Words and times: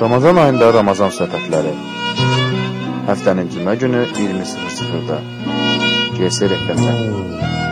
Ramazan 0.00 0.36
ayında 0.36 0.66
Ramazan 0.74 1.12
söhbətləri. 1.18 1.70
Həftənin 3.08 3.48
cümə 3.54 3.78
günü 3.80 4.02
20:00-da. 4.18 5.20
GS 6.18 6.42
rəhbərlər. 6.52 7.65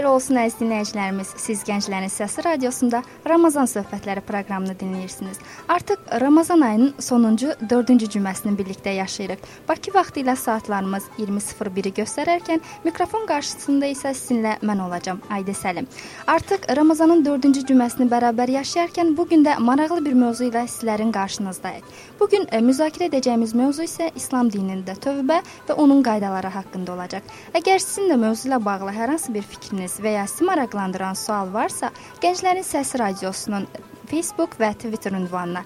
Xeyir 0.00 0.08
olsun 0.08 0.38
əziz 0.40 0.54
dinləyicilərimiz. 0.62 1.30
Siz 1.36 1.60
Gənclərin 1.68 2.08
Səsi 2.08 2.40
radiosunda 2.46 3.02
Ramazan 3.28 3.68
söhbətləri 3.68 4.22
proqramını 4.24 4.72
dinləyirsiniz. 4.80 5.36
Artıq 5.70 6.20
Ramazan 6.20 6.60
ayının 6.60 6.94
sonuncu 6.98 7.52
4-cü 7.70 8.06
cüməsini 8.10 8.56
birlikdə 8.58 8.90
yaşayırıq. 8.90 9.42
Bakı 9.68 9.92
vaxtı 9.94 10.20
ilə 10.24 10.32
saatlarımız 10.36 11.04
20:01-i 11.18 11.92
göstərərkən 11.98 12.64
mikrofon 12.84 13.28
qarşısında 13.28 13.86
isə 13.94 14.10
sizinlə 14.10 14.56
mən 14.66 14.82
olacağam, 14.82 15.20
Aydə 15.30 15.54
Səlim. 15.54 15.86
Artıq 16.26 16.66
Ramazanın 16.76 17.22
4-cü 17.28 17.62
cüməsini 17.68 18.08
bərabər 18.10 18.50
yaşayarkən 18.50 19.14
bu 19.16 19.28
gün 19.28 19.46
də 19.46 19.54
maraqlı 19.68 20.00
bir 20.08 20.18
mövzu 20.24 20.48
ilə 20.48 20.64
sizlərin 20.72 21.12
qarşınızdayıq. 21.14 21.86
Bu 22.20 22.28
gün 22.34 22.48
e, 22.50 22.58
müzakirə 22.70 23.06
edəcəyimiz 23.12 23.54
mövzu 23.62 23.86
isə 23.86 24.10
İslam 24.16 24.50
dinində 24.50 24.98
tövbə 25.06 25.38
və 25.68 25.78
onun 25.84 26.02
qaydaları 26.02 26.50
haqqında 26.56 26.96
olacaq. 26.96 27.30
Əgər 27.54 27.78
sizin 27.78 28.10
də 28.10 28.18
mövzu 28.26 28.50
ilə 28.50 28.58
bağlı 28.64 28.90
hər 28.98 29.14
hansı 29.14 29.38
bir 29.38 29.46
fikriniz 29.54 30.00
və 30.02 30.18
ya 30.18 30.26
sizi 30.26 30.50
maraqlandıran 30.50 31.14
sual 31.14 31.54
varsa, 31.54 31.94
Gənclərin 32.26 32.66
Səsi 32.66 32.98
radiosunun 32.98 33.70
Facebook 34.10 34.56
və 34.60 34.72
Twitter 34.74 35.12
ünvanına 35.12 35.62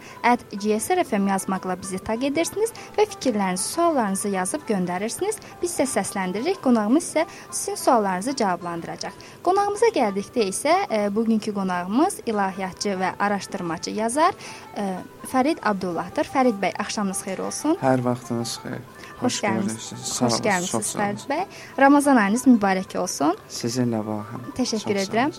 @gsrfm 0.53 1.29
yazmaqla 1.29 1.77
bizi 1.83 1.99
taq 1.99 2.27
edirsiniz 2.29 2.73
və 2.97 3.07
fikirlərinizi, 3.15 3.69
suallarınızı 3.75 4.29
yazıb 4.35 4.67
göndərirsiniz. 4.69 5.41
Biz 5.63 5.77
isə 5.79 5.87
səsləndiririk. 5.95 6.61
Qonağımız 6.65 7.09
isə 7.11 7.27
sizin 7.51 7.81
suallarınızı 7.81 8.37
cavablandıracaq. 8.37 9.17
Qonağımıza 9.43 9.91
gəldikdə 9.95 10.49
isə 10.51 10.75
e, 10.91 11.01
bugünkü 11.15 11.55
qonağımız 11.55 12.21
ilahiyyatçı 12.27 12.99
və 13.01 13.15
araşdırmaçı 13.19 13.91
yazar 13.91 14.35
e, 14.77 14.91
Fərid 15.33 15.63
Abdullahdır. 15.63 16.29
Fərid 16.35 16.61
bəy, 16.61 16.77
axşamınız 16.79 17.25
xeyir 17.25 17.45
olsun. 17.49 17.79
Hər 17.83 18.05
vaxtınız 18.05 18.59
xeyir. 18.63 19.04
Xoş 19.25 19.39
gəlmisiniz. 19.45 20.09
Xoş 20.21 20.39
gəlmisiniz 20.45 20.91
Fərid 20.99 21.23
bəy. 21.31 21.45
Ramazan 21.81 22.19
ayınız 22.21 22.45
mübarək 22.47 22.97
olsun. 23.01 23.39
Sizinlə 23.49 24.03
baxın. 24.07 24.45
Təşəkkür 24.59 24.99
çox 24.99 25.09
edirəm. 25.09 25.33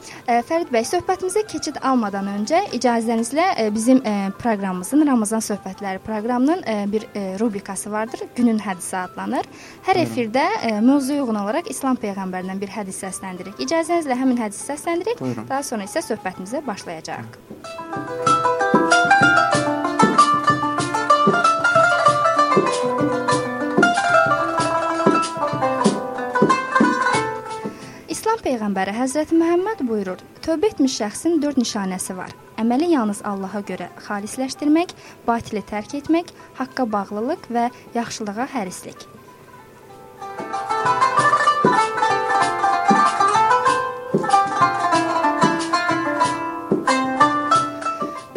Fərid 0.50 0.72
bəy, 0.74 0.88
söhbətimizə 0.90 1.46
keçid 1.52 1.78
almadan 1.86 2.28
öncə 2.34 2.64
icazənizlə 2.78 3.70
bizim 3.76 4.02
proqramımızın 4.42 5.06
Ramazan 5.08 5.46
söhbətləri 5.46 6.02
proqramının 6.06 6.66
bir 6.92 7.08
rubrikası 7.40 7.92
vardır. 7.92 8.26
Günün 8.36 8.60
hədisi 8.66 8.98
adlanır. 8.98 9.46
Hər 9.86 10.02
efirdə 10.02 10.48
mövzuya 10.82 11.24
uyğun 11.24 11.42
olaraq 11.46 11.70
İslam 11.70 12.00
peyğəmbərindən 12.02 12.62
bir 12.62 12.74
hədis 12.74 13.04
səsləndiririk. 13.06 13.62
İcazənizlə 13.62 14.18
həmin 14.18 14.42
hədisi 14.42 14.66
səsləndiririk. 14.72 15.22
Buyurun. 15.22 15.50
Daha 15.50 15.64
sonra 15.64 15.86
isə 15.86 16.02
söhbətimizə 16.10 16.66
başlayacağıq. 16.68 17.42
Buyurun. 17.50 18.65
Peyğəmbəri 28.44 28.94
Həzrəti 28.96 29.38
Məhəmməd 29.40 29.84
buyurur: 29.88 30.20
Tövbə 30.46 30.72
etmiş 30.74 30.98
şəxsin 31.02 31.40
4 31.44 31.62
nişanəsi 31.62 32.18
var. 32.18 32.34
Əməli 32.62 32.92
yalnız 32.92 33.22
Allaha 33.28 33.62
görə 33.68 33.90
xalisləşdirmək, 34.08 34.96
batili 35.28 35.64
tərk 35.72 35.98
etmək, 36.02 36.32
haqqa 36.60 36.88
bağlılıq 36.92 37.50
və 37.52 37.70
yaxşılığa 37.96 38.48
hərislik. 38.56 39.08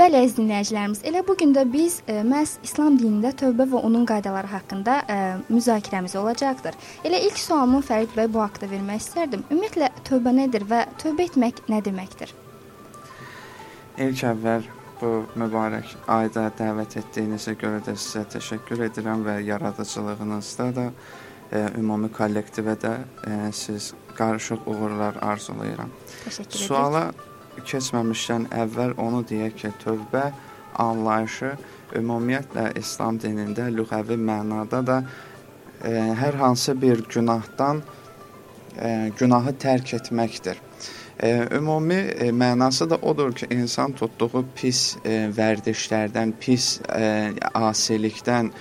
Bəli, 0.08 0.22
əziz 0.24 0.38
dinləyicilərimiz, 0.38 1.00
elə 1.04 1.20
bu 1.28 1.34
gün 1.36 1.50
də 1.52 1.66
biz 1.68 1.98
ə, 1.98 2.14
e, 2.14 2.20
məhz 2.24 2.54
İslam 2.64 2.94
dinində 2.96 3.28
tövbə 3.36 3.66
və 3.68 3.82
onun 3.84 4.06
qaydaları 4.08 4.48
haqqında 4.48 4.94
ə, 5.02 5.04
e, 5.12 5.26
müzakirəmiz 5.52 6.14
olacaqdır. 6.16 6.78
Elə 7.04 7.20
ilk 7.26 7.36
sualımı 7.36 7.82
Fərid 7.84 8.16
bəy 8.16 8.30
bu 8.32 8.40
haqqda 8.40 8.70
vermək 8.70 9.02
istərdim. 9.02 9.44
Ümumiyyətlə 9.52 9.90
tövbə 10.08 10.32
nədir 10.38 10.64
və 10.72 10.80
tövbə 11.04 11.28
etmək 11.28 11.60
nə 11.68 11.82
deməkdir? 11.84 12.32
İlk 14.06 14.24
əvvəl 14.32 14.72
bu 15.02 15.12
mübarək 15.44 15.92
ayda 16.16 16.48
dəvət 16.56 17.02
etdiyinizə 17.02 17.58
görə 17.60 17.84
də 17.84 17.98
sizə 18.00 18.24
təşəkkür 18.32 18.88
edirəm 18.88 19.28
və 19.28 19.42
yaradıcılığınızda 19.52 20.72
da 20.80 20.88
ə, 20.88 20.94
e, 21.52 21.66
ümumi 21.84 22.08
kollektivə 22.16 22.80
də 22.80 22.96
ə, 23.28 23.40
siz 23.52 23.92
qarışıq 24.16 24.64
uğurlar 24.72 25.20
arzulayıram. 25.20 25.92
Təşəkkür 26.24 26.54
edirəm. 26.54 26.70
Suala 26.70 27.10
keçməmişdən 27.66 28.48
əvvəl 28.64 28.94
onu 29.00 29.24
deyək 29.28 29.56
ki, 29.62 29.72
tövbə 29.84 30.28
anlayışı 30.78 31.52
ümumiyyətlə 31.98 32.70
İslam 32.78 33.18
dinində 33.20 33.68
lüğəvi 33.72 34.18
mənada 34.20 34.82
da 34.86 34.98
e, 35.84 35.92
hər 36.22 36.38
hansı 36.42 36.74
bir 36.82 37.04
günahdan 37.08 37.82
e, 38.76 39.10
günahı 39.18 39.54
tərk 39.58 39.94
etməkdir. 40.00 40.60
E, 41.22 41.48
ümumi 41.56 41.94
e, 41.94 42.30
mənası 42.30 42.90
da 42.90 42.96
odur 42.96 43.32
ki, 43.32 43.46
insan 43.50 43.92
tutduğu 43.92 44.44
pis 44.56 44.96
e, 45.04 45.26
vərdişlərdən, 45.34 46.34
pis 46.40 46.78
e, 46.94 47.32
asilikdən, 47.54 48.52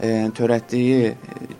e, 0.00 0.30
törətdiyi 0.38 1.14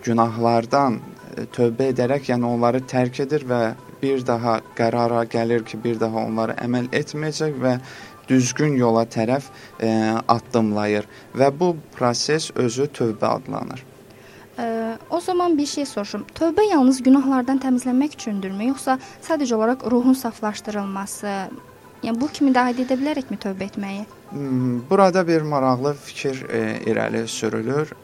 günahlardan 0.04 1.00
e, 1.37 1.44
tövbə 1.53 1.93
edərək, 1.93 2.31
yəni 2.32 2.48
onları 2.48 2.81
tərk 2.88 3.25
edir 3.27 3.44
və 3.48 3.62
bir 4.03 4.26
daha 4.26 4.60
qərara 4.78 5.25
gəlir 5.31 5.64
ki, 5.64 5.81
bir 5.84 6.00
daha 6.00 6.25
onları 6.26 6.56
əməl 6.64 6.88
etməyəcək 6.92 7.59
və 7.62 7.78
düzgün 8.28 8.76
yola 8.76 9.04
tərəf 9.09 9.48
e, 9.81 9.91
addımlayır 10.28 11.09
və 11.34 11.53
bu 11.60 11.75
proses 11.97 12.50
özü 12.54 12.88
tövbə 12.98 13.31
adlanır. 13.38 13.84
Ə, 14.59 14.66
o 15.10 15.20
zaman 15.20 15.56
bir 15.59 15.66
şey 15.66 15.86
soruşum. 15.86 16.26
Tövbə 16.34 16.66
yalnız 16.70 17.00
günahlardan 17.06 17.60
təmizlənmək 17.62 18.19
üçündürmü, 18.19 18.72
yoxsa 18.72 18.98
sadəcə 19.22 19.54
olaraq 19.54 19.86
ruhun 19.91 20.19
saflaşdırılması, 20.19 21.34
yəni 22.03 22.20
bu 22.20 22.28
kimi 22.34 22.53
də 22.54 22.69
aid 22.70 22.82
edə 22.84 22.98
bilərikmi 22.98 23.38
tövbə 23.41 23.70
etməyi? 23.70 24.04
Hmm, 24.30 24.80
burada 24.91 25.22
bir 25.28 25.47
maraqlı 25.47 25.94
fikir 25.94 26.44
e, 26.50 26.62
irəli 26.91 27.26
sürülür. 27.28 27.94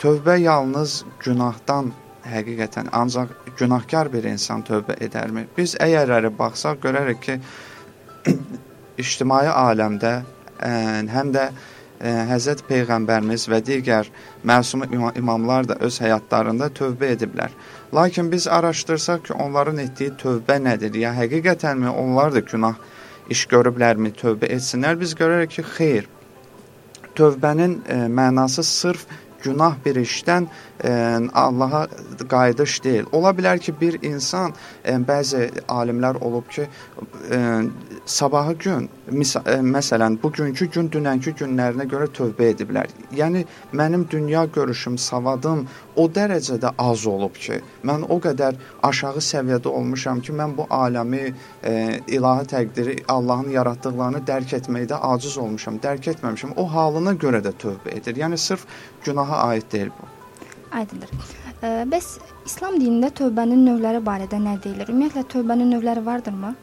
Tövbə 0.00 0.38
yalnız 0.40 1.04
günahdan 1.20 1.92
həqiqətən 2.30 2.90
ancaq 2.96 3.32
günahkar 3.58 4.10
bir 4.12 4.24
insan 4.30 4.62
tövbə 4.66 4.96
edərmi? 5.04 5.46
Biz 5.56 5.76
əgərləri 5.82 6.30
baxsaq 6.38 6.80
görərik 6.84 7.20
ki, 7.24 7.36
ictimai 9.02 9.46
aləmdə 9.50 10.12
ə, 10.20 10.72
həm 11.14 11.32
də 11.34 11.46
ə, 11.50 12.14
Həzrət 12.30 12.64
Peyğəmbərimiz 12.68 13.46
və 13.52 13.60
digər 13.64 14.10
məsum 14.46 14.86
imamlar 14.90 15.68
da 15.68 15.76
öz 15.86 16.00
həyatlarında 16.04 16.70
tövbə 16.76 17.12
ediblər. 17.16 17.54
Lakin 17.94 18.30
biz 18.32 18.48
araşdırsaq 18.48 19.26
ki, 19.28 19.34
onların 19.34 19.82
etdiyi 19.84 20.14
tövbə 20.20 20.60
nədir? 20.64 20.96
Ya 21.04 21.14
həqiqətənmi 21.16 21.90
onlar 21.90 22.34
da 22.34 22.40
günah 22.40 22.78
iş 23.30 23.46
görüblərmi, 23.50 24.14
tövbə 24.20 24.50
etsinlər? 24.56 25.00
Biz 25.00 25.14
görürük 25.18 25.58
ki, 25.58 25.66
xeyr. 25.76 26.08
Tövbənin 27.18 27.80
ə, 27.84 28.04
mənası 28.08 28.64
sırf 28.64 29.06
günah 29.44 29.76
bir 29.84 30.00
işdən 30.02 30.48
ə, 30.84 30.92
Allaha 31.34 31.86
qayıdış 32.28 32.78
deyil. 32.84 33.08
Ola 33.12 33.32
bilər 33.36 33.60
ki, 33.62 33.74
bir 33.80 33.98
insan 34.06 34.54
ə, 34.84 34.96
bəzi 35.06 35.48
alimlər 35.68 36.20
olub 36.24 36.48
ki, 36.52 36.68
ə, 37.30 37.40
sabahı 38.10 38.54
gün 38.58 38.88
ə, 39.08 39.56
məsələn 39.62 40.18
bugünkü 40.22 40.66
gün 40.74 40.90
dünənki 40.92 41.34
günlərinə 41.38 41.86
görə 41.90 42.08
tövbə 42.16 42.50
ediblər. 42.54 42.90
Yəni 43.16 43.44
mənim 43.76 44.06
dünya 44.10 44.44
görüşüm, 44.54 44.98
savadım 44.98 45.66
o 45.96 46.06
dərəcədə 46.18 46.74
az 46.78 47.06
olub 47.06 47.38
ki, 47.38 47.60
mən 47.86 48.06
o 48.08 48.18
qədər 48.22 48.58
aşağı 48.86 49.22
səviyyədə 49.30 49.70
olmuşam 49.80 50.22
ki, 50.26 50.34
mən 50.40 50.56
bu 50.58 50.66
aləmi, 50.70 51.26
ə, 51.62 51.74
ilahi 52.16 52.48
təqdiri, 52.54 52.96
Allahın 53.08 53.52
yaratdıqlarını 53.56 54.24
dərk 54.26 54.56
etməkdə 54.60 54.98
aciz 55.12 55.38
olmuşam, 55.38 55.78
dərk 55.82 56.10
etməmişəm. 56.14 56.56
O 56.56 56.66
halına 56.70 57.14
görə 57.14 57.42
də 57.46 57.54
tövbə 57.62 57.94
edir. 57.98 58.18
Yəni 58.24 58.38
sırf 58.38 58.66
günaha 59.04 59.44
aid 59.50 59.70
deyil 59.72 59.94
bu. 59.98 60.10
Aydındır. 60.80 61.10
Bəs 61.90 62.06
İslam 62.46 62.78
dinində 62.80 63.10
tövbənin 63.12 63.66
növləri 63.66 64.00
barədə 64.06 64.38
nə 64.40 64.54
deyilir? 64.64 64.88
Ümumiyyətlə 64.88 65.26
tövbənin 65.34 65.74
növləri 65.74 66.04
vardırmı? 66.06 66.54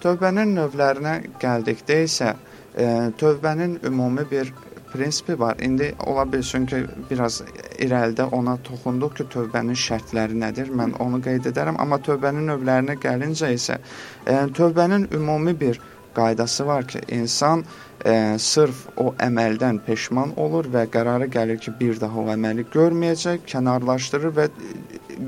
Tövbənin 0.00 0.54
növlərinə 0.56 1.14
gəldikdə 1.42 1.96
isə 2.06 2.30
e, 2.32 2.86
tövbənin 3.20 3.78
ümumi 3.84 4.24
bir 4.30 4.52
prinsipi 4.92 5.38
var. 5.38 5.58
İndi 5.60 5.94
ola 6.06 6.24
bilsin 6.32 6.64
ki, 6.66 6.80
biraz 7.10 7.42
irəlidə 7.78 8.30
ona 8.32 8.56
toxunduq 8.64 9.18
ki, 9.18 9.28
tövbənin 9.34 9.76
şərtləri 9.76 10.40
nədir? 10.40 10.72
Mən 10.72 10.96
onu 11.04 11.20
qeyd 11.24 11.50
edərəm, 11.52 11.76
amma 11.84 12.00
tövbənin 12.00 12.48
növlərinə 12.48 12.96
gəlincə 13.02 13.52
isə 13.54 13.76
e, 13.76 14.40
tövbənin 14.56 15.10
ümumi 15.20 15.54
bir 15.60 15.80
qaydası 16.16 16.66
var 16.66 16.88
ki, 16.88 17.04
insan 17.12 17.64
e, 18.04 18.38
sırf 18.38 18.86
o 18.96 19.12
əməldən 19.20 19.84
peşman 19.86 20.32
olur 20.40 20.72
və 20.72 20.88
qərara 20.96 21.28
gəlir 21.30 21.60
ki, 21.60 21.76
bir 21.80 22.00
daha 22.00 22.24
o 22.24 22.30
əməli 22.32 22.66
görməyəcək, 22.72 23.44
kənarlaşdırır 23.52 24.38
və 24.40 24.48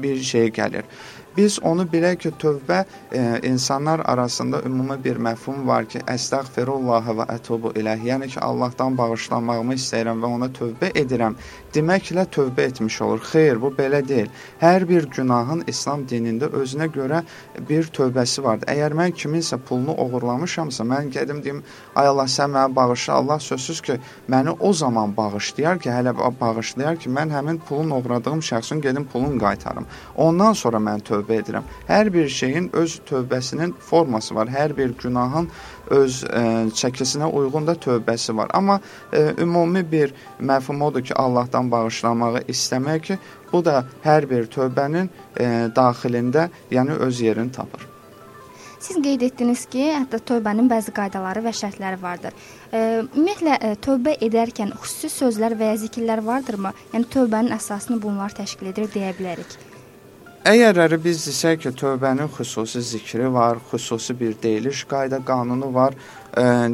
bir 0.02 0.22
şey 0.32 0.50
gəlir. 0.56 0.88
Biz 1.36 1.58
onu 1.64 1.86
bilək 1.88 2.18
ki, 2.24 2.30
tövbə 2.42 2.82
e, 3.12 3.20
insanlar 3.48 4.02
arasında 4.04 4.62
ümumi 4.68 4.98
bir 5.04 5.16
məfhum 5.16 5.66
var 5.66 5.86
ki, 5.88 6.02
əstəğfirullah 6.14 7.08
və 7.20 7.26
ətubu 7.36 7.72
iləh. 7.80 8.04
Yəni 8.10 8.28
ki, 8.34 8.40
Allahdan 8.44 8.98
bağışlanmağımı 8.98 9.78
istəyirəm 9.80 10.20
və 10.20 10.32
ona 10.36 10.50
tövbə 10.58 10.92
edirəm. 11.02 11.38
Deməklə 11.72 12.26
tövbə 12.28 12.66
etmiş 12.68 12.98
olur. 13.00 13.20
Xeyr, 13.24 13.56
bu 13.56 13.70
belə 13.72 14.02
deyil. 14.04 14.26
Hər 14.60 14.84
bir 14.88 15.06
günahın 15.08 15.62
İslam 15.72 16.02
dinində 16.08 16.50
özünə 16.52 16.90
görə 16.92 17.22
bir 17.68 17.88
tövbəsi 17.96 18.44
vardır. 18.44 18.68
Əgər 18.68 18.92
mən 18.98 19.14
kiminsə 19.16 19.56
pulunu 19.56 19.94
oğurlamışamsa, 20.04 20.84
mən 20.84 21.08
gedim 21.14 21.40
deyim, 21.44 21.62
ay 21.96 22.10
Allah 22.10 22.28
sən 22.28 22.52
mənə 22.52 22.76
bağışla. 22.76 23.14
Allah 23.22 23.40
sözsüz 23.40 23.80
ki, 23.86 23.96
məni 24.28 24.52
o 24.60 24.72
zaman 24.72 25.16
bağışlayar 25.16 25.80
ki, 25.80 25.88
hələ 25.88 26.12
bağışlayar 26.40 27.00
ki, 27.00 27.08
mən 27.08 27.32
həmin 27.32 27.62
pulun 27.68 27.96
oğradığım 27.96 28.44
şəxsin 28.50 28.84
gedim 28.84 29.08
pulunu 29.12 29.40
qaytarım. 29.40 29.88
Ondan 30.16 30.52
sonra 30.52 30.76
mən 30.76 31.00
tövbə 31.08 31.40
edirəm. 31.40 31.64
Hər 31.88 32.12
bir 32.12 32.28
şeyin 32.28 32.68
öz 32.76 33.00
tövbəsinin 33.08 33.72
forması 33.80 34.34
var. 34.34 34.52
Hər 34.52 34.76
bir 34.76 34.92
günahın 34.92 35.48
öz 35.92 36.18
ə, 36.24 36.40
e, 36.40 36.64
çəkisinə 36.78 37.28
uyğun 37.28 37.68
da 37.68 37.76
tövbəsi 37.76 38.34
var. 38.36 38.50
Amma 38.56 38.78
ə, 38.80 38.82
e, 39.12 39.22
ümumi 39.44 39.84
bir 39.92 40.14
məfhum 40.40 40.82
odur 40.88 41.04
ki, 41.04 41.14
Allahdan 41.14 41.70
bağışlanmağı 41.70 42.44
istəmək 42.52 43.06
ki, 43.06 43.18
bu 43.52 43.64
da 43.64 43.82
hər 44.04 44.28
bir 44.30 44.50
tövbənin 44.52 45.08
ə, 45.08 45.14
e, 45.36 45.48
daxilində, 45.76 46.48
yəni 46.72 47.00
öz 47.06 47.20
yerini 47.20 47.52
tapır. 47.52 47.88
Siz 48.82 48.96
qeyd 48.98 49.22
etdiniz 49.22 49.60
ki, 49.70 49.82
hətta 49.94 50.18
tövbənin 50.26 50.66
bəzi 50.70 50.90
qaydaları 50.96 51.44
və 51.44 51.52
şərtləri 51.54 52.00
vardır. 52.02 52.34
E, 52.74 52.80
ümumiyyətlə 53.04 53.58
e, 53.58 53.74
tövbə 53.86 54.16
edərkən 54.26 54.74
xüsusi 54.82 55.12
sözlər 55.20 55.54
və 55.60 55.70
ya 55.70 55.76
zikirlər 55.84 56.24
vardırmı? 56.26 56.72
Yəni 56.96 57.06
tövbənin 57.14 57.54
əsasını 57.54 58.00
bunlar 58.02 58.34
təşkil 58.34 58.72
edir 58.72 58.90
deyə 58.90 59.14
bilərik. 59.18 59.54
Əgər 60.42 60.96
biz 60.98 61.20
desək 61.22 61.60
ki, 61.62 61.70
tövbənin 61.78 62.26
xüsusi 62.34 62.80
zikri 62.82 63.28
var, 63.30 63.60
xüsusi 63.70 64.16
bir 64.18 64.32
deyiliş 64.42 64.80
qayda 64.90 65.20
qanunu 65.22 65.68
var, 65.74 65.94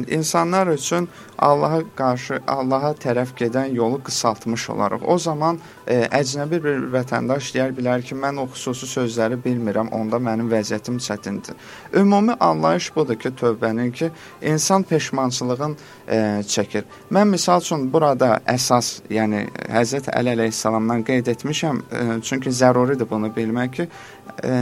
insanlar 0.07 0.67
üçün 0.67 1.09
Allaha 1.39 1.81
qarşı 1.95 2.39
Allaha 2.47 2.91
tərəf 2.99 3.31
gedən 3.37 3.73
yolu 3.73 4.03
qısaltmış 4.03 4.69
olarıq. 4.69 5.03
O 5.07 5.17
zaman 5.17 5.59
e, 5.87 6.01
əcnəbi 6.03 6.59
bir 6.63 6.81
vətəndaş 6.93 7.53
deyər 7.55 7.71
bilər 7.77 8.03
ki, 8.03 8.15
mən 8.15 8.41
o 8.43 8.45
xüsusi 8.51 8.87
sözləri 8.87 9.39
bilmirəm, 9.43 9.91
onda 9.95 10.19
mənim 10.19 10.51
vəziyyətim 10.51 10.99
çətindir. 10.99 11.55
Ümumi 11.95 12.35
anlayış 12.39 12.91
budur 12.95 13.15
ki, 13.15 13.31
tövbənin 13.39 13.91
ki, 13.91 14.11
insan 14.41 14.83
peşmançılığın 14.83 15.77
e, 16.07 16.17
çəkir. 16.55 16.83
Mən 17.11 17.31
misal 17.31 17.63
üçün 17.63 17.87
burada 17.93 18.39
əsas, 18.47 18.99
yəni 19.09 19.45
Həzrət 19.71 20.11
Əli 20.11 20.35
əleyhissalamdan 20.35 21.07
qeyd 21.07 21.31
etmişəm, 21.35 21.83
e, 21.91 22.07
çünki 22.21 22.51
zəruridir 22.51 23.09
bunu 23.09 23.31
bilmək 23.35 23.71
ki, 23.79 23.87
e, 24.43 24.55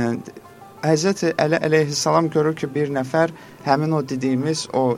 Həzrət 0.83 1.23
Əli 1.41 1.57
əleyhissalam 1.67 2.29
görür 2.33 2.55
ki, 2.55 2.69
bir 2.73 2.91
nəfər 2.93 3.33
həmin 3.65 3.95
o 3.97 4.01
dediyimiz 4.09 4.67
o 4.73 4.97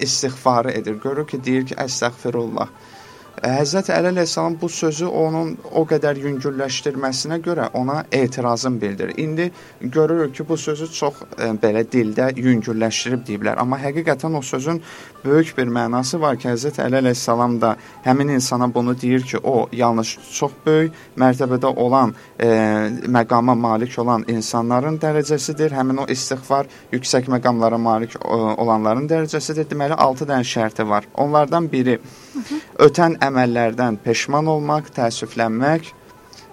istiğfarı 0.00 0.72
edir. 0.78 0.96
Görür 1.02 1.26
ki, 1.26 1.44
deyir 1.44 1.66
ki, 1.66 1.76
əstəğfirullah. 1.84 2.70
Həzrət 3.44 3.90
Əli 3.94 4.10
əleyhissalam 4.10 4.56
bu 4.60 4.68
sözü 4.72 5.06
onun 5.06 5.52
o 5.76 5.84
qədər 5.86 6.18
yüngülləşdirməsinə 6.24 7.38
görə 7.44 7.68
ona 7.78 8.04
etirazın 8.12 8.80
bildirir. 8.80 9.14
İndi 9.18 9.50
görürük 9.80 10.34
ki, 10.34 10.48
bu 10.48 10.56
sözü 10.56 10.88
çox 10.92 11.20
e, 11.38 11.50
belə 11.62 11.84
dildə 11.86 12.30
yüngülləşdirib 12.36 13.26
deyiblər, 13.28 13.58
amma 13.62 13.78
həqiqətən 13.78 14.36
o 14.38 14.42
sözün 14.42 14.82
böyük 15.24 15.52
bir 15.58 15.70
mənası 15.70 16.20
var 16.20 16.38
ki, 16.38 16.48
Həzrət 16.48 16.80
Əli 16.82 16.98
əleyhissalam 17.02 17.60
da 17.60 17.76
həmin 18.04 18.34
insana 18.34 18.74
bunu 18.74 18.96
deyir 19.00 19.22
ki, 19.22 19.38
o 19.44 19.68
yalnız 19.72 20.16
çox 20.32 20.58
böyük 20.66 20.92
mərtəbədə 21.18 21.74
olan, 21.76 22.14
e, 22.40 22.48
məqama 23.06 23.54
malik 23.54 23.98
olan 23.98 24.24
insanların 24.28 24.98
dərəcəsidir. 24.98 25.74
Həmin 25.78 26.02
o 26.02 26.06
istiğfar 26.10 26.66
yüksək 26.92 27.30
məqamlara 27.30 27.78
malik 27.78 28.16
o, 28.24 28.38
olanların 28.64 29.06
dərəcəsidir. 29.10 29.68
Deməli 29.70 29.94
6 29.94 30.26
dənə 30.26 30.46
şərti 30.54 30.88
var. 30.88 31.06
Onlardan 31.14 31.70
biri 31.72 31.98
ötən 32.86 33.18
əməllərdən 33.24 33.98
peşman 34.04 34.46
olmaq, 34.54 34.90
təəssüflənmək, 34.96 35.92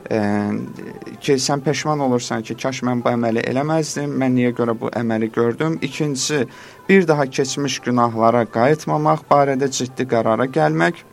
ə, 0.09 0.19
ki, 1.21 1.37
sən 1.47 1.63
peşman 1.65 2.03
olursan 2.07 2.45
ki, 2.45 2.57
kaş 2.61 2.83
mən 2.87 3.03
bu 3.05 3.13
əməli 3.13 3.45
eləməzdim, 3.51 4.13
mən 4.21 4.37
niyə 4.39 4.51
görə 4.57 4.77
bu 4.79 4.91
əməli 5.01 5.31
gördüm. 5.31 5.79
İkincisi, 5.81 6.47
bir 6.89 7.07
daha 7.07 7.25
keçmiş 7.25 7.79
günahlara 7.87 8.45
qayıtmamaq 8.57 9.25
barədə 9.31 9.71
ciddi 9.71 10.07
qərara 10.11 10.47
gəlmək. 10.59 11.03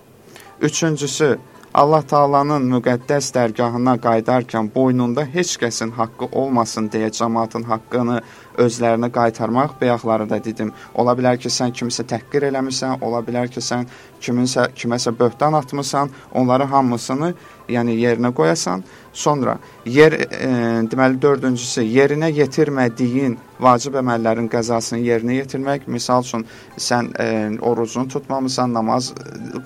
Üçüncüsü, 0.62 1.38
Allah 1.74 2.02
Taala'nın 2.04 2.66
müqəddəs 2.68 3.30
dərgahına 3.32 3.94
qayıdarkən 4.04 4.66
boynunda 4.74 5.24
heç 5.24 5.54
kəsin 5.60 5.94
haqqı 5.96 6.28
olmasın 6.32 6.90
deyə 6.92 7.08
cəmaatın 7.16 7.64
haqqını 7.64 8.18
özlərinə 8.58 9.10
qaytarmaq 9.12 9.76
bayaqları 9.80 10.28
da 10.30 10.38
dedim. 10.44 10.72
Ola 10.94 11.14
bilər 11.18 11.38
ki, 11.40 11.50
sən 11.50 11.72
kimisə 11.76 12.04
təhqir 12.08 12.48
eləmisən, 12.50 13.00
ola 13.02 13.22
bilər 13.24 13.50
ki, 13.52 13.62
sən 13.64 13.86
kiminsə 14.22 14.68
kiməsə 14.76 15.12
böhtan 15.18 15.52
atmısan, 15.58 16.10
onları 16.34 16.64
hamısını 16.70 17.32
yəni 17.68 17.96
yerinə 17.98 18.32
qoyasan. 18.34 18.84
Sonra 19.12 19.58
yer 19.86 20.12
e, 20.12 20.50
deməli 20.92 21.20
dördüncüsü 21.22 21.84
yerinə 21.84 22.30
yetirmədiyin 22.32 23.36
vacib 23.60 23.98
əməllərin 24.00 24.48
qəzasını 24.52 25.02
yerinə 25.04 25.36
yetirmək. 25.40 25.86
Misal 25.86 26.24
üçün 26.24 26.46
sən 26.76 27.12
e, 27.20 27.26
orucunu 27.60 28.08
tutmamısan, 28.08 28.72
namaz 28.72 29.12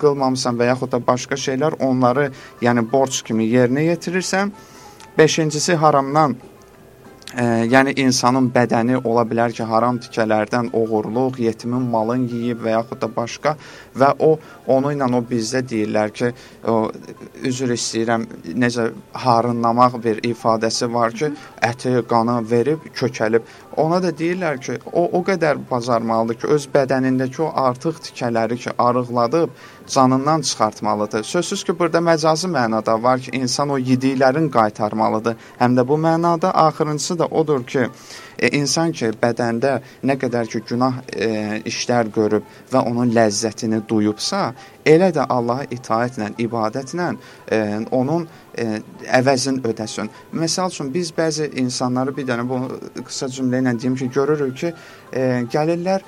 qılmamısan 0.01 0.59
və 0.59 0.71
yaxud 0.71 0.91
da 0.91 1.01
başqa 1.07 1.39
şeylər 1.39 1.79
onları 1.79 2.31
yəni 2.61 2.85
borc 2.91 3.23
kimi 3.23 3.47
yerinə 3.51 3.87
yetirirsən. 3.91 4.51
Beşincisi 5.17 5.75
haramdan 5.75 6.35
e, 7.35 7.43
yəni 7.67 7.93
insanın 7.99 8.49
bədəni 8.53 9.01
ola 9.03 9.23
bilər 9.27 9.53
ki, 9.55 9.63
haram 9.67 9.99
tikələrdən 10.03 10.69
oğurluq, 10.77 11.39
yetimin 11.43 11.89
malın 11.91 12.27
yeyib 12.31 12.63
və 12.65 12.77
yaxud 12.77 13.01
da 13.01 13.09
başqa 13.15 13.55
və 13.97 14.13
o 14.19 14.37
onu 14.67 14.93
ilə 14.95 15.09
o 15.17 15.21
bizdə 15.29 15.63
deyirlər 15.67 16.13
ki, 16.15 16.31
o 16.67 16.77
üzr 17.47 17.73
istəyirəm, 17.75 18.27
necə 18.63 18.89
harınlamaq 19.25 19.99
bir 20.03 20.21
ifadəsi 20.27 20.91
var 20.93 21.15
ki, 21.15 21.31
əti, 21.67 21.95
qanı 22.09 22.39
verib 22.51 22.87
kökəlib. 22.95 23.47
Ona 23.77 24.01
da 24.01 24.11
deyirlər 24.11 24.61
ki, 24.63 24.79
o 24.93 25.07
o 25.17 25.23
qədər 25.25 25.59
bacarmalıdır 25.69 26.41
ki, 26.41 26.53
öz 26.55 26.69
bədənindəki 26.73 27.43
o 27.45 27.51
artıq 27.67 28.01
tikələri 28.09 28.57
ki, 28.63 28.71
arıqladıb 28.77 29.51
canından 29.87 30.41
çıxartmalıdır. 30.41 31.23
Sözsüz 31.23 31.63
ki, 31.63 31.79
burada 31.79 31.97
məcazi 31.97 32.47
mənada 32.47 33.03
var 33.03 33.19
ki, 33.19 33.31
insan 33.33 33.69
o 33.69 33.77
yediklərin 33.79 34.49
qaytarmalıdır. 34.51 35.35
Həm 35.59 35.75
də 35.77 35.87
bu 35.87 35.97
mənada 35.97 36.51
axırıncısı 36.51 37.19
da 37.19 37.25
odur 37.25 37.63
ki, 37.63 37.87
e, 38.39 38.49
insan 38.49 38.91
ki, 38.91 39.11
bədəndə 39.21 39.79
nə 40.03 40.17
qədər 40.19 40.47
ki, 40.47 40.63
günah 40.69 41.01
e, 41.15 41.29
işlər 41.65 42.11
görüb 42.15 42.43
və 42.73 42.83
onun 42.89 43.13
ləzzətini 43.15 43.81
duyubsa, 43.89 44.53
elə 44.85 45.11
də 45.15 45.25
Allaha 45.29 45.65
itaətlə, 45.71 46.33
ibadətlə 46.37 47.07
e, 47.51 47.61
onun 47.91 48.27
e, 48.57 48.81
əvəzin 49.19 49.61
ödəsin. 49.67 50.11
Məsəl 50.33 50.69
üçün 50.73 50.93
biz 50.93 51.11
bəzi 51.17 51.51
insanları 51.63 52.15
bir 52.17 52.27
dənə 52.27 52.47
bu 52.49 52.61
qısa 53.07 53.31
cümlə 53.31 53.63
ilə 53.63 53.75
deyim 53.81 53.95
ki, 53.95 54.11
görürük 54.13 54.57
ki, 54.57 54.73
e, 55.13 55.25
gəlirlər 55.53 56.05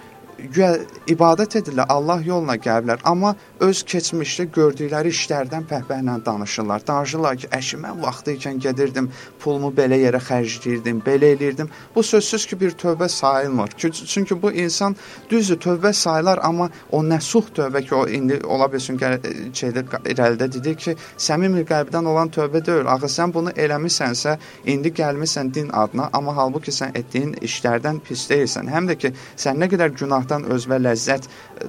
güya 0.54 0.72
ibadət 1.10 1.60
edirlər, 1.60 1.86
Allah 1.90 2.22
yoluna 2.26 2.56
gəliblər, 2.62 3.02
amma 3.08 3.34
öz 3.64 3.82
keçmişdə 3.92 4.46
gördükləri 4.56 5.12
işlərdən 5.14 5.66
pəhpəhlə 5.70 6.18
danışırlar. 6.26 6.84
Danışırlar 6.88 7.38
ki, 7.42 7.50
əşi 7.56 7.80
mən 7.84 8.02
vaxtı 8.04 8.36
ikən 8.38 8.60
gedirdim, 8.64 9.10
pulumu 9.44 9.72
belə 9.76 10.00
yerə 10.00 10.22
xərcləyirdim, 10.24 11.02
belə 11.06 11.34
eləyirdim. 11.36 11.70
Bu 11.96 12.04
sözsüz 12.04 12.46
ki, 12.50 12.60
bir 12.60 12.76
tövbə 12.80 13.10
sayılmır. 13.10 13.76
Çünki 13.78 14.42
bu 14.42 14.52
insan 14.52 14.96
düzdür, 15.30 15.60
tövbə 15.60 15.94
sayılar, 15.94 16.40
amma 16.44 16.70
o 16.92 17.04
nəsuh 17.04 17.52
tövbə 17.56 17.84
ki, 17.86 17.96
o 17.96 18.08
indi 18.08 18.40
ola 18.46 18.70
bilsin 18.72 19.00
şeydə 19.00 19.86
irəlidə 20.14 20.50
dedi 20.54 20.76
ki, 20.76 20.96
səmimi 21.18 21.66
qəlbdən 21.68 22.06
olan 22.14 22.32
tövbə 22.34 22.64
deyil. 22.66 22.88
Axı 22.88 23.12
sən 23.20 23.34
bunu 23.34 23.52
eləmisənsə, 23.56 24.38
indi 24.66 24.94
gəlmisən 24.96 25.54
din 25.54 25.70
adına, 25.74 26.10
amma 26.14 26.36
halbuki 26.36 26.72
sən 26.72 26.96
etdiyin 26.98 27.36
işlərdən 27.46 28.00
pis 28.06 28.28
deyilsən. 28.30 28.70
Həm 28.72 28.90
də 28.92 29.00
ki, 29.02 29.14
sən 29.38 29.60
nə 29.60 29.70
qədər 29.72 29.96
günahdan 30.30 30.50
özvə 30.54 30.80
ləzzət 30.80 31.28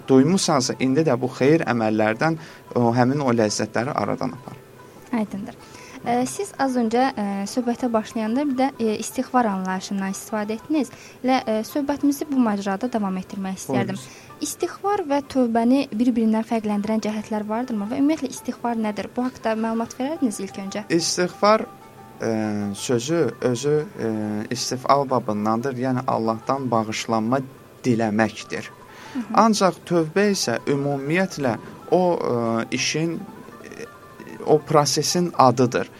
duymusansa, 0.08 0.76
indi 0.80 1.04
də 1.04 1.16
bu 1.18 1.28
xeyir 1.28 1.64
əməllərdən 1.66 2.38
o 2.76 2.92
həmin 2.92 3.20
o 3.20 3.32
ləzzətləri 3.32 3.92
aradan 3.94 4.34
apar. 4.36 4.56
Aydındır. 5.12 5.54
Siz 6.24 6.54
az 6.56 6.78
öncə 6.80 7.10
ə, 7.12 7.24
söhbətə 7.44 7.90
başlayanda 7.92 8.46
bir 8.48 8.56
də 8.56 8.68
ə, 8.72 8.94
istighfar 9.02 9.44
anlayışından 9.50 10.14
istifadə 10.14 10.56
etdiniz. 10.56 10.88
Elə 11.20 11.60
söhbətimizi 11.68 12.24
bu 12.30 12.40
məcrada 12.40 12.88
davam 12.88 13.18
etdirmək 13.20 13.58
istərdim. 13.60 13.98
Buyurun. 13.98 14.38
İstighfar 14.40 15.02
və 15.10 15.18
tövbəni 15.28 15.82
bir-birindən 15.92 16.46
fərqləndirən 16.48 17.04
cəhətlər 17.04 17.44
vardırmı 17.50 17.90
və 17.90 18.00
ümumiyyətlə 18.00 18.32
istighfar 18.32 18.80
nədir? 18.80 19.10
Bu 19.12 19.26
haqqda 19.26 19.52
məlumat 19.60 19.92
verərdiniz 19.98 20.40
ilk 20.40 20.62
öncə. 20.64 20.86
İstighfar 20.88 21.66
ə, 21.68 22.32
sözü 22.80 23.20
özü 23.52 23.76
ə, 23.84 24.10
istifal 24.56 25.04
babındandır. 25.10 25.76
Yəni 25.84 26.08
Allahdan 26.08 26.70
bağışlanma 26.72 27.44
diləməkdir. 27.84 28.70
Hı 28.70 29.18
-hı. 29.18 29.24
Ancaq 29.44 29.74
tövbə 29.88 30.30
isə 30.30 30.58
ümumiyyətlə 30.66 31.56
o 31.90 32.02
ə, 32.14 32.64
işin 32.70 33.20
o 34.46 34.58
prosesin 34.58 35.32
adıdır. 35.38 35.90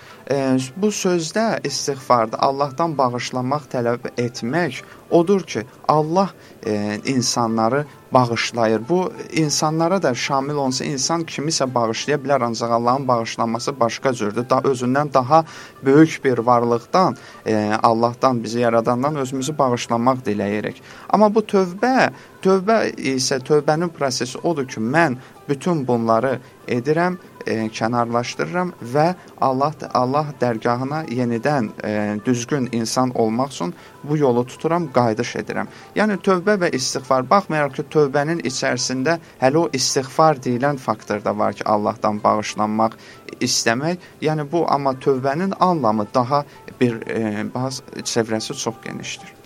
Bu 0.76 0.86
sözdə 0.94 1.58
istiğfarda 1.66 2.38
Allahdan 2.38 2.92
bağışlanmaq 2.98 3.64
tələb 3.72 4.04
etmək 4.14 4.76
odur 5.10 5.42
ki, 5.42 5.64
Allah 5.88 6.30
e, 6.66 7.00
insanları 7.04 7.84
bağışlayır. 8.12 8.82
Bu 8.88 9.12
insanlara 9.32 10.02
da 10.02 10.14
şamil 10.14 10.54
olsa 10.54 10.84
insan 10.84 11.24
kimisə 11.26 11.66
bağışlaya 11.74 12.18
bilər, 12.18 12.44
ancaq 12.44 12.70
Allahın 12.70 13.08
bağışlanması 13.08 13.80
başqa 13.80 14.12
cürdür. 14.12 14.48
Da 14.50 14.60
özündən 14.60 15.14
daha 15.14 15.44
böyük 15.82 16.20
bir 16.24 16.38
varlıqdan, 16.38 17.16
e, 17.46 17.72
Allahdan 17.82 18.44
bizi 18.44 18.60
yaradandan 18.60 19.16
özümüzü 19.16 19.58
bağışlamaq 19.58 20.22
diləyirik. 20.26 20.78
Amma 21.08 21.34
bu 21.34 21.42
tövbə, 21.42 22.10
tövbə 22.42 22.94
isə 22.94 23.42
tövbənin 23.42 23.90
prosesi 23.90 24.38
odur 24.38 24.68
ki, 24.68 24.80
mən 24.80 25.16
bütün 25.48 25.86
bunları 25.86 26.38
edirəm 26.68 27.18
e, 27.46 27.68
kənarlaşdırıram 27.68 28.72
və 28.94 29.06
Allah 29.40 29.72
Allah 29.94 30.32
dərgahına 30.40 31.04
yenidən 31.08 31.70
e, 31.84 31.92
düzgün 32.24 32.68
insan 32.72 33.12
olmaq 33.14 33.50
üçün 33.54 33.74
bu 34.04 34.16
yolu 34.16 34.46
tuturam, 34.46 34.88
qayıdış 34.92 35.34
edirəm. 35.42 35.68
Yəni 35.96 36.18
tövbə 36.24 36.56
və 36.62 36.70
istiğfar 36.76 37.26
baxmayaraq 37.30 37.76
ki, 37.78 37.86
tövbənin 37.94 38.44
içərisində 38.50 39.18
hələ 39.40 39.64
o 39.64 39.66
istiğfar 39.72 40.40
deyilən 40.44 40.78
faktor 40.78 41.24
da 41.24 41.36
var 41.38 41.54
ki, 41.54 41.64
Allahdan 41.64 42.22
bağışlanmaq 42.24 42.96
istəmək. 43.40 43.98
Yəni 44.22 44.46
bu 44.52 44.64
amma 44.72 44.94
tövbənin 44.94 45.52
anlamı 45.60 46.06
daha 46.14 46.44
bir 46.80 47.02
e, 47.08 47.44
bazı 47.54 47.82
çevrəsi 48.04 48.62
çox 48.64 48.74
genişdir. 48.84 49.39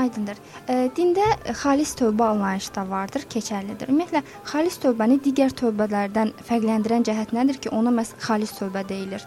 Aydındır. 0.00 0.38
E, 0.68 0.74
dində 0.96 1.26
xalis 1.62 1.92
tövbə 1.98 2.30
anlayışı 2.32 2.74
da 2.76 2.84
vardır, 2.88 3.26
keçərlidir. 3.34 3.90
Ümumiyyətlə 3.92 4.22
xalis 4.48 4.78
tövbəni 4.80 5.18
digər 5.24 5.52
tövbələrdən 5.60 6.32
fərqləndirən 6.48 7.04
cəhət 7.08 7.34
nədir 7.36 7.58
ki, 7.60 7.72
ona 7.76 7.92
məhz 7.94 8.14
xalis 8.24 8.54
tövbə 8.56 8.86
deyilir? 8.88 9.24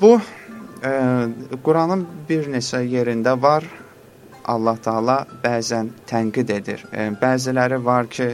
Bu 0.00 0.14
e, 0.16 0.92
Quranın 1.64 2.06
bir 2.28 2.48
neçə 2.52 2.84
yerində 2.86 3.36
var. 3.42 3.66
Allah 4.46 4.76
Taala 4.78 5.16
bəzən 5.42 5.90
tənqid 6.06 6.50
edir. 6.54 6.86
E, 6.94 7.08
bəziləri 7.20 7.80
var 7.84 8.06
ki, 8.06 8.28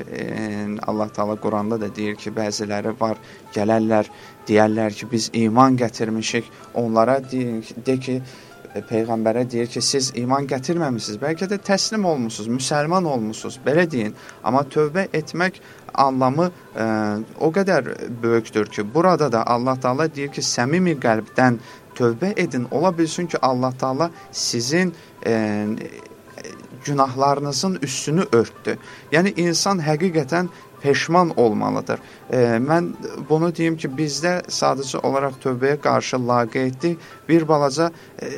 Allah 0.87 1.09
Taala 1.09 1.39
Quranda 1.41 1.81
da 1.81 1.89
deyir 1.97 2.19
ki, 2.21 2.35
bəziləri 2.37 2.93
var, 3.01 3.19
gələrlər, 3.57 4.11
deyərlər 4.49 4.99
ki, 4.99 5.09
biz 5.13 5.31
iman 5.41 5.79
gətirmişik. 5.81 6.51
Onlara 6.75 7.19
de, 7.33 7.63
de 7.87 7.97
ki, 8.07 8.21
peyğəmbərə 8.81 9.45
deyir 9.51 9.69
ki, 9.71 9.83
siz 9.85 10.11
iman 10.17 10.47
gətirməmisiniz, 10.49 11.21
bəlkə 11.21 11.49
də 11.51 11.59
təslim 11.65 12.05
olmusunuz, 12.09 12.49
müsəlman 12.57 13.05
olmusunuz, 13.05 13.59
belə 13.67 13.85
deyin. 13.91 14.15
Amma 14.45 14.65
tövbə 14.65 15.09
etmək 15.13 15.61
anlamı 15.95 16.49
ə, 16.49 16.53
e, 16.85 16.87
o 17.41 17.53
qədər 17.53 17.93
böyükdür 18.23 18.71
ki, 18.73 18.87
burada 18.95 19.33
da 19.33 19.45
Allah 19.47 19.81
Taala 19.81 20.09
deyir 20.15 20.33
ki, 20.33 20.43
səmimi 20.43 20.97
qəlbdən 21.03 21.61
tövbə 21.99 22.33
edin. 22.37 22.67
Ola 22.71 22.95
bilsin 22.99 23.27
ki, 23.27 23.39
Allah 23.43 23.73
Taala 23.79 24.11
sizin 24.33 24.95
ə, 25.23 25.31
e, 25.31 25.91
günahlarınızın 26.85 27.79
üstünü 27.83 28.25
örtdü. 28.33 28.79
Yəni 29.13 29.35
insan 29.37 29.79
həqiqətən 29.79 30.49
peşman 30.83 31.33
olmalıdır. 31.37 32.01
E, 32.31 32.37
mən 32.63 32.91
bunu 33.29 33.51
deyim 33.57 33.77
ki, 33.77 33.91
bizdə 33.99 34.35
sadəcə 34.51 35.01
olaraq 35.07 35.39
tövbəyə 35.45 35.79
qarşı 35.83 36.21
laqeydlik 36.29 36.99
bir 37.29 37.49
balaca 37.49 37.91
e, 38.23 38.31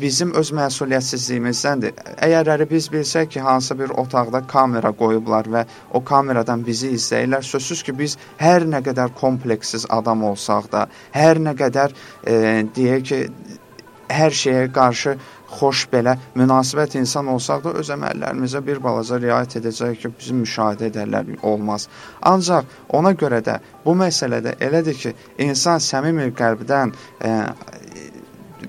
bizim 0.00 0.34
öz 0.34 0.52
məsuliyyətsizliyimizdəndir. 0.58 1.94
Əgər 2.28 2.66
biz 2.70 2.90
bilsək 2.92 3.32
ki, 3.36 3.40
hansı 3.40 3.78
bir 3.78 3.94
otaqda 4.02 4.42
kamera 4.46 4.92
qoyublar 4.92 5.48
və 5.54 5.64
o 5.92 6.04
kameradan 6.04 6.66
bizi 6.66 6.92
izləyirlər, 6.96 7.42
sözsüz 7.42 7.82
ki, 7.82 7.98
biz 7.98 8.18
hər 8.38 8.66
nə 8.68 8.82
qədər 8.84 9.14
kompleksiz 9.18 9.86
adam 9.88 10.24
olsaq 10.32 10.70
da, 10.72 10.86
hər 11.14 11.42
nə 11.42 11.56
qədər 11.58 11.94
e, 12.26 12.36
deyək 12.76 13.04
ki, 13.08 13.20
hər 14.12 14.34
şeyə 14.36 14.66
qarşı 14.72 15.16
xoş 15.52 15.86
belə 15.92 16.16
münasibət 16.38 16.96
insan 17.00 17.28
olsaq 17.32 17.64
da 17.64 17.74
öz 17.80 17.90
əməllərimizə 17.96 18.62
bir 18.66 18.80
balaca 18.84 19.18
riayət 19.20 19.58
edəcək 19.60 19.98
ki, 20.02 20.12
bizi 20.18 20.36
müşahidə 20.38 20.88
edərlər, 20.90 21.34
olmaz. 21.42 21.88
Ancaq 22.32 22.68
ona 22.98 23.12
görə 23.18 23.42
də 23.44 23.58
bu 23.84 23.96
məsələdə 23.98 24.56
elədir 24.64 24.98
ki, 25.04 25.14
insan 25.46 25.82
səmimi 25.82 26.30
qəlbdən 26.38 26.94
e, 27.24 27.36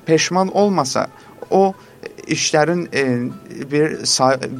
peşman 0.05 0.51
olmasa, 0.57 1.07
o 1.49 1.73
işlərin 2.27 2.87
e, 2.91 3.03
bir 3.71 3.97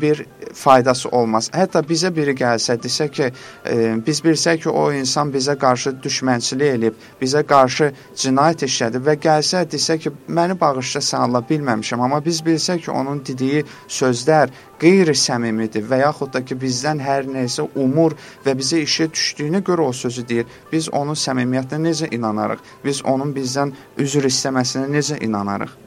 bir 0.01 0.25
faydası 0.53 1.09
olmaz. 1.09 1.49
Hətta 1.53 1.81
bizə 1.85 2.11
biri 2.15 2.35
gəlsə, 2.37 2.77
desə 2.81 3.09
ki, 3.11 3.29
e, 3.65 3.75
biz 4.07 4.21
bilsək 4.23 4.63
ki, 4.63 4.69
o 4.69 4.91
insan 4.93 5.31
bizə 5.33 5.55
qarşı 5.59 5.95
düşmənçilik 6.03 6.75
eləyib, 6.77 6.99
bizə 7.21 7.43
qarşı 7.47 7.91
cinayət 8.23 8.65
işlədib 8.67 9.07
və 9.07 9.17
gəlsə, 9.27 9.65
desə 9.69 9.97
ki, 10.01 10.13
məni 10.27 10.57
bağışla, 10.59 11.01
sən 11.01 11.27
Allah 11.27 11.43
bilməmişəm, 11.49 12.03
amma 12.05 12.21
biz 12.25 12.41
bilsək 12.45 12.85
ki, 12.85 12.91
onun 12.91 13.21
dediyi 13.25 13.65
sözlər 13.87 14.53
qeyri-səmimidir 14.83 15.85
və 15.89 16.01
yaxud 16.03 16.33
da 16.33 16.43
ki, 16.45 16.57
bizdən 16.59 17.01
hər 17.03 17.29
nəsə 17.29 17.67
umur 17.75 18.17
və 18.45 18.57
bizə 18.59 18.81
işə 18.83 19.09
düşdüyünə 19.13 19.63
görə 19.65 19.89
o 19.89 19.93
sözü 19.93 20.27
deyir. 20.29 20.59
Biz 20.71 20.89
onun 20.93 21.19
səmimiyyətinə 21.19 21.89
necə 21.89 22.11
inanarıq? 22.15 22.59
Biz 22.85 23.05
onun 23.05 23.35
bizdən 23.35 23.73
üzr 23.97 24.29
istəməsinə 24.31 24.89
necə 24.91 25.21
inanarıq? 25.23 25.82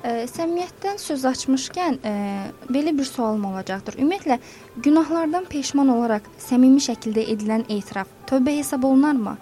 Ə, 0.00 0.24
səmimiyyətdən 0.32 0.96
söz 0.96 1.26
açmışkən, 1.28 1.98
ə, 2.00 2.12
belə 2.72 2.94
bir 2.96 3.04
sualım 3.04 3.42
olacaqdır. 3.50 3.98
Ümumiyyətlə, 4.00 4.38
günahlardan 4.80 5.44
peşman 5.52 5.90
olaraq 5.92 6.28
səmimi 6.40 6.80
şəkildə 6.80 7.26
edilən 7.34 7.66
etiraf 7.68 8.08
tövbə 8.30 8.54
hesab 8.56 8.86
olunarmı? 8.88 9.34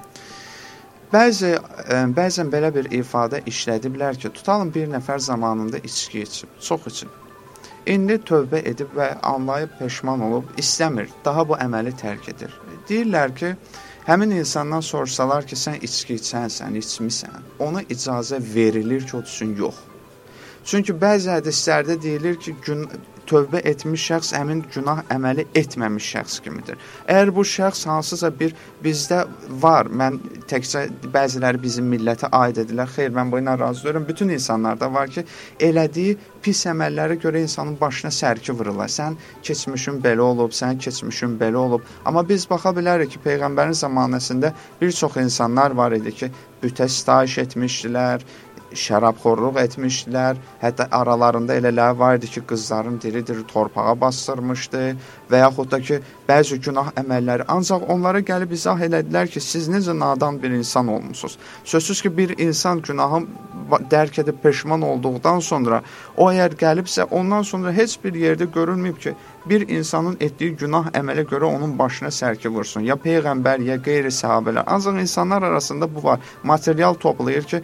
Bəzi 1.13 1.53
ə, 1.55 2.01
bəzən 2.17 2.51
belə 2.51 2.73
bir 2.75 2.91
ifadə 2.91 3.39
işlədiblər 3.47 4.19
ki, 4.19 4.33
tutalım 4.35 4.73
bir 4.75 4.91
nəfər 4.91 5.23
zamanında 5.29 5.79
içki 5.79 6.25
içib, 6.27 6.57
çox 6.59 6.89
içib. 6.91 7.13
İndi 7.87 8.19
tövbə 8.27 8.65
edib 8.67 8.91
və 8.99 9.13
anlayıb 9.31 9.77
peşman 9.79 10.25
olub, 10.27 10.51
istəmir, 10.59 11.07
daha 11.25 11.45
bu 11.47 11.55
əməli 11.63 11.95
tərk 12.03 12.33
edir. 12.35 12.57
Deyirlər 12.91 13.37
ki, 13.39 13.53
həmin 14.11 14.35
insandan 14.41 14.83
soruşsalar 14.83 15.47
ki, 15.47 15.55
sən 15.55 15.79
içki 15.87 16.19
içənsən, 16.19 16.75
içmisən, 16.83 17.47
ona 17.63 17.85
icazə 17.87 18.43
verilir 18.55 19.07
ki, 19.07 19.17
o 19.17 19.23
üçün 19.23 19.55
yox. 19.63 19.88
Çünki 20.69 20.93
bəzi 21.01 21.31
hədislərdə 21.33 21.95
deyilir 22.03 22.35
ki, 22.37 22.53
gün 22.67 22.83
tövbə 23.29 23.61
etmiş 23.69 24.03
şəxs 24.11 24.31
həmin 24.37 24.63
günah 24.73 25.01
əməli 25.15 25.47
etməmiş 25.57 26.09
şəxs 26.15 26.43
kimidir. 26.45 26.77
Əgər 27.09 27.33
bu 27.37 27.45
şəxs 27.49 27.87
hansısa 27.89 28.29
bir 28.41 28.55
bizdə 28.85 29.23
var, 29.63 29.89
mən 29.89 30.19
təkcə 30.51 30.87
bəziləri 31.15 31.61
bizim 31.63 31.89
millətə 31.93 32.29
aid 32.41 32.61
edirlər. 32.65 32.89
Xeyr, 32.95 33.13
mən 33.17 33.33
bu 33.33 33.41
ilə 33.41 33.57
razı 33.61 33.87
deyirəm. 33.87 34.09
Bütün 34.09 34.33
insanlarda 34.37 34.91
var 34.93 35.09
ki, 35.13 35.25
elədiyi 35.69 36.17
pis 36.45 36.65
əməllərə 36.73 37.17
görə 37.23 37.41
insanın 37.45 37.77
başına 37.81 38.13
sərki 38.15 38.57
vururlar. 38.57 38.93
Sən 38.93 39.17
keçmişin 39.45 40.03
belə 40.05 40.25
olub, 40.25 40.53
sən 40.57 40.81
keçmişin 40.85 41.37
belə 41.41 41.61
olub. 41.65 41.89
Amma 42.05 42.25
biz 42.29 42.45
baxa 42.51 42.73
bilərik 42.77 43.17
ki, 43.17 43.25
peyğəmbərin 43.25 43.77
zamanəsində 43.77 44.53
bir 44.81 44.93
çox 44.93 45.17
insanlar 45.25 45.77
var 45.81 45.97
idi 45.97 46.15
ki, 46.23 46.31
bütə 46.63 46.89
sitayiş 46.91 47.39
etmişdilər, 47.45 48.25
şərabxorluq 48.75 49.59
etmişdilər. 49.63 50.39
Hətta 50.63 50.89
aralarında 50.93 51.57
elələr 51.59 51.97
var 51.99 52.19
idi 52.19 52.31
ki, 52.35 52.43
qızların 52.51 52.99
diri-diri 53.03 53.47
torpağa 53.49 53.95
bastırmışdı 54.01 54.83
və 55.31 55.43
yaxud 55.43 55.71
da 55.71 55.81
ki, 55.81 56.01
bəzi 56.29 56.61
günah 56.65 56.93
əməlləri. 57.03 57.47
Ancaq 57.49 57.89
onlara 57.93 58.21
gəlib 58.21 58.53
izah 58.53 58.81
elədilər 58.89 59.31
ki, 59.33 59.41
siz 59.41 59.69
necə 59.73 59.97
nadan 59.99 60.43
bir 60.43 60.51
insan 60.51 60.89
olmusunuz. 60.89 61.39
Sözsüz 61.65 62.03
ki, 62.03 62.17
bir 62.17 62.39
insan 62.39 62.83
günahı 62.83 63.25
dərk 63.91 64.21
edib 64.23 64.43
peşman 64.43 64.83
olduqdan 64.83 65.41
sonra 65.41 65.83
o 66.17 66.31
əgər 66.33 66.57
gəlibsə, 66.61 67.09
ondan 67.11 67.43
sonra 67.43 67.73
heç 67.73 67.99
bir 68.05 68.15
yerdə 68.15 68.49
görülməyib 68.53 68.99
ki, 69.03 69.15
bir 69.51 69.69
insanın 69.69 70.17
etdiyi 70.21 70.57
günah 70.57 70.91
əmələ 71.01 71.25
görə 71.31 71.45
onun 71.45 71.79
başına 71.79 72.09
sərki 72.09 72.49
vursun. 72.49 72.85
Ya 72.87 72.95
peyğəmbər, 72.95 73.63
ya 73.63 73.77
qeyri-səhabələr. 73.77 74.65
Ancaq 74.67 75.01
insanlar 75.01 75.43
arasında 75.43 75.95
bu 75.95 76.03
var. 76.05 76.21
Material 76.43 76.95
toplayır 76.95 77.43
ki, 77.43 77.63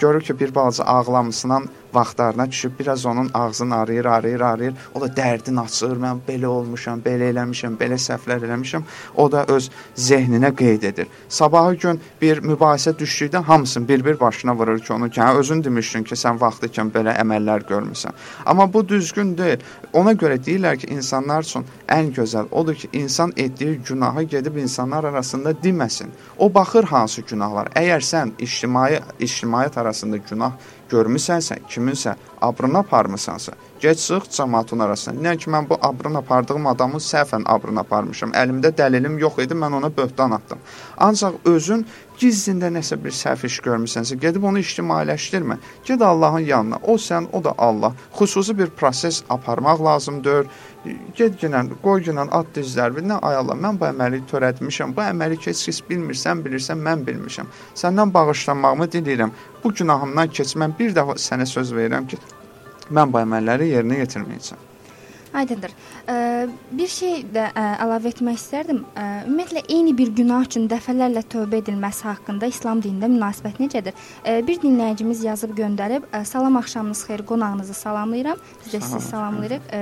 görür 0.00 0.20
ki, 0.20 0.40
bir 0.40 0.54
balaca 0.54 0.84
ağlamısından 0.84 1.68
vaxtlarına 1.94 2.50
düşüb 2.50 2.72
biraz 2.80 3.06
onun 3.06 3.30
ağzını 3.34 3.76
arayır, 3.76 4.04
arayır, 4.04 4.40
arayır. 4.40 4.74
O 4.94 5.00
da 5.00 5.06
dərdini 5.06 5.60
açır. 5.60 5.96
Mən 6.04 6.20
belə 6.28 6.46
olmuşam, 6.46 7.00
belə 7.04 7.30
eləmişəm, 7.32 7.76
belə 7.80 7.98
səhvlər 8.00 8.46
eləmişəm. 8.48 8.82
O 9.16 9.30
da 9.32 9.44
öz 9.44 9.70
zehninə 9.96 10.54
qeyd 10.56 10.82
edir. 10.82 11.06
Sabahı 11.28 11.74
gün 11.74 12.00
bir 12.22 12.42
mübahisə 12.42 12.98
düşdükdə 12.98 13.38
hamısını 13.38 13.88
bir-bir 13.88 14.20
başına 14.20 14.54
vurur 14.54 14.78
ki, 14.78 14.92
onu 14.92 15.10
ki, 15.10 15.20
hə, 15.20 15.34
özün 15.38 15.64
demişdin 15.64 16.04
ki, 16.04 16.14
sən 16.14 16.40
vaxtı 16.40 16.66
ikən 16.66 16.92
belə 16.92 17.16
əməllər 17.22 17.66
görmüsən. 17.68 18.12
Amma 18.46 18.72
bu 18.72 18.88
düzgün 18.88 19.36
deyil. 19.38 19.58
Ona 19.92 20.12
görə 20.12 20.38
deyirlər 20.44 20.76
ki, 20.76 20.86
insanlar 20.86 21.42
üçün 21.42 21.64
ən 21.88 22.12
gözəl 22.14 22.50
odur 22.50 22.74
ki, 22.74 22.88
insan 22.92 23.32
etdiyi 23.36 23.80
günahı 23.88 24.22
gedib 24.22 24.56
insanlar 24.56 25.04
arasında 25.04 25.50
deməsin. 25.50 26.08
O 26.38 26.54
baxır 26.54 26.84
hansı 26.84 27.22
günahlar. 27.22 27.70
Əgər 27.74 28.02
sən 28.02 28.32
ictimai 28.38 29.00
ictimaiyyət 29.20 29.80
arasında 29.80 30.16
günah 30.16 30.52
görmüsənsə, 30.90 31.60
kiminsə 31.70 32.16
abrını 32.40 32.78
aparmısansa, 32.84 33.54
Get 33.84 33.98
çıx 33.98 34.28
cəmaatın 34.36 34.80
arasına. 34.80 35.20
Nə 35.20 35.32
ki 35.36 35.50
mən 35.52 35.66
bu 35.68 35.76
abrın 35.82 36.14
apardığım 36.16 36.66
adamı 36.66 36.96
səhvən 37.04 37.42
abrın 37.54 37.76
aparmışam. 37.82 38.30
Əlimdə 38.32 38.70
dəlilim 38.78 39.18
yox 39.20 39.42
idi, 39.44 39.56
mən 39.62 39.74
ona 39.76 39.90
böhtan 39.96 40.30
atdım. 40.30 40.62
Ancaq 41.06 41.34
özün 41.50 41.82
gizlində 42.20 42.70
nəsə 42.72 42.96
bir 43.04 43.12
səhv 43.12 43.42
iş 43.44 43.58
görmüsənsə, 43.66 44.16
gedib 44.22 44.46
onu 44.48 44.62
ictimailəşdirmə. 44.64 45.58
Get 45.84 46.02
Allahın 46.02 46.46
yanına. 46.48 46.78
O 46.82 46.94
sən, 46.96 47.26
o 47.32 47.44
da 47.44 47.52
Allah. 47.58 47.92
Xüsusi 48.16 48.58
bir 48.58 48.70
proses 48.70 49.22
aparmaq 49.28 49.82
lazımdır. 49.84 50.48
Get 51.16 51.36
ginən, 51.42 51.68
qoy 51.82 52.00
ginən 52.06 52.32
at 52.38 52.56
dizlər. 52.56 52.96
Nə 53.10 53.18
ay 53.20 53.36
Allah, 53.42 53.58
mən 53.66 53.80
bu 53.80 53.88
əməli 53.90 54.22
törətmişəm. 54.30 54.94
Bu 54.96 55.04
əməli 55.10 55.36
heç 55.44 55.66
kəs 55.68 55.82
bilmirsən, 55.90 56.40
bilirsən, 56.46 56.80
mən 56.88 57.04
bilmişəm. 57.10 57.52
Səndən 57.82 58.16
bağışlanmağımı 58.16 58.88
diləyirəm. 58.96 59.34
Bu 59.64 59.74
günahımdan 59.74 60.32
keç. 60.38 60.56
Mən 60.56 60.72
bir 60.80 60.96
dəfə 60.96 61.18
sənə 61.26 61.46
söz 61.52 61.74
verirəm 61.76 62.08
ki, 62.08 62.20
mən 62.90 63.12
bu 63.12 63.20
əməlləri 63.22 63.72
yerinə 63.72 64.00
yetirməyəcəm. 64.02 64.70
Aydındır. 65.34 65.72
Ə, 66.06 66.16
bir 66.78 66.90
şey 66.94 67.24
də 67.34 67.48
ə, 67.50 67.62
əlavə 67.82 68.12
etmək 68.12 68.36
istərdim. 68.38 68.84
Ə, 68.94 69.06
ümumiyyətlə 69.26 69.64
eyni 69.66 69.94
bir 69.98 70.12
günah 70.14 70.44
üçün 70.46 70.68
dəfələrlə 70.70 71.24
tövbə 71.32 71.58
edilməsi 71.58 72.06
haqqında 72.06 72.46
İslam 72.52 72.82
dinində 72.84 73.10
münasibət 73.10 73.58
necədir? 73.58 73.96
Ə, 74.22 74.36
bir 74.46 74.60
dinləyicimiz 74.62 75.24
yazıb 75.26 75.56
göndərib: 75.58 76.06
ə, 76.12 76.22
"Salam 76.24 76.56
axşamınız 76.62 77.02
xeyir, 77.08 77.26
qonağınızı 77.26 77.74
salamlayıram. 77.74 78.38
Biz 78.66 78.74
də 78.74 78.80
sizi 78.80 79.08
salamlayırıq." 79.08 79.72
Ə, 79.72 79.80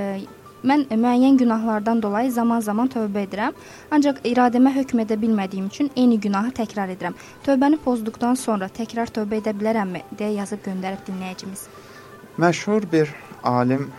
Mən 0.63 0.85
müəyyən 0.87 1.35
günahlardan 1.37 2.01
dolayı 2.01 2.31
zaman-zaman 2.31 2.87
tövbə 2.87 3.25
edirəm, 3.27 3.57
ancaq 3.91 4.21
iradəmə 4.23 4.71
hökm 4.71 5.01
edə 5.03 5.17
bilmədiyim 5.19 5.67
üçün 5.67 5.91
eyni 5.95 6.15
günahı 6.23 6.55
təkrar 6.55 6.87
edirəm. 6.95 7.19
Tövbəni 7.43 7.81
pozduqdan 7.83 8.39
sonra 8.39 8.71
təkrar 8.71 9.11
tövbə 9.11 9.41
edə 9.43 9.51
bilərəmmi? 9.59 10.05
deyə 10.15 10.37
yazıb 10.39 10.63
göndərib 10.63 11.03
dinləyicimiz. 11.09 11.67
Məşhur 12.37 12.91
bir 12.91 13.09
alim 13.43 13.91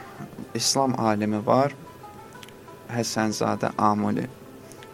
İslam 0.54 1.00
alimi 1.00 1.46
var. 1.46 1.74
Həsənzadə 2.90 3.70
Amuli. 3.78 4.26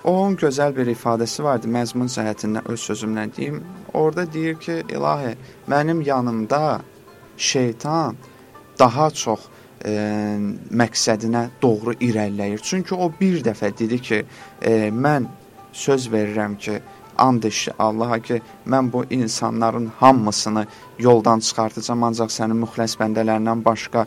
Onun 0.04 0.36
gözəl 0.36 0.76
bir 0.76 0.90
ifadəsi 0.92 1.44
vardı, 1.44 1.68
məzmun 1.68 2.12
cəhətindən 2.12 2.68
öz 2.68 2.80
sözümlə 2.80 3.24
deyim. 3.36 3.62
Orada 3.94 4.26
deyir 4.32 4.60
ki, 4.60 4.82
ilahi, 4.92 5.34
mənim 5.68 6.02
yanımda 6.02 6.80
şeytan 7.36 8.16
daha 8.78 9.10
çox 9.10 9.48
e, 9.84 9.92
məqsədinə 10.82 11.46
doğru 11.62 11.96
irəliləyir. 11.96 12.60
Çünki 12.62 12.94
o 12.94 13.12
bir 13.20 13.40
dəfə 13.44 13.72
dedi 13.78 14.02
ki, 14.02 14.24
e, 14.62 14.72
mən 14.92 15.28
söz 15.72 16.12
verirəm 16.12 16.58
ki, 16.58 16.80
and 17.20 17.44
içdi 17.44 17.74
Allaha 17.78 18.18
ki, 18.18 18.40
mən 18.66 18.92
bu 18.92 19.04
insanların 19.10 19.90
hamısını 20.00 20.66
yoldan 20.98 21.40
çıxartacağam, 21.40 22.02
ancaq 22.08 22.32
sənin 22.32 22.60
müxləs 22.64 22.96
bəndələrindən 23.00 23.64
başqa 23.64 24.06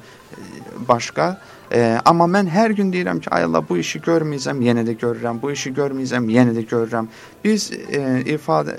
başqa 0.87 1.37
E, 1.73 1.79
amma 2.05 2.27
mən 2.29 2.45
hər 2.53 2.75
gün 2.77 2.91
deyirəm 2.93 3.19
ki, 3.23 3.29
ay 3.33 3.47
Allah 3.47 3.63
bu 3.65 3.79
işi 3.81 3.97
görməyəcəm, 4.05 4.59
yenə 4.61 4.83
də 4.85 4.93
görürəm. 5.01 5.39
Bu 5.41 5.49
işi 5.55 5.71
görməyəcəm, 5.73 6.27
yenə 6.29 6.53
də 6.53 6.61
görürəm. 6.69 7.07
Biz 7.43 7.65
e, 7.73 8.01
ifadə 8.35 8.75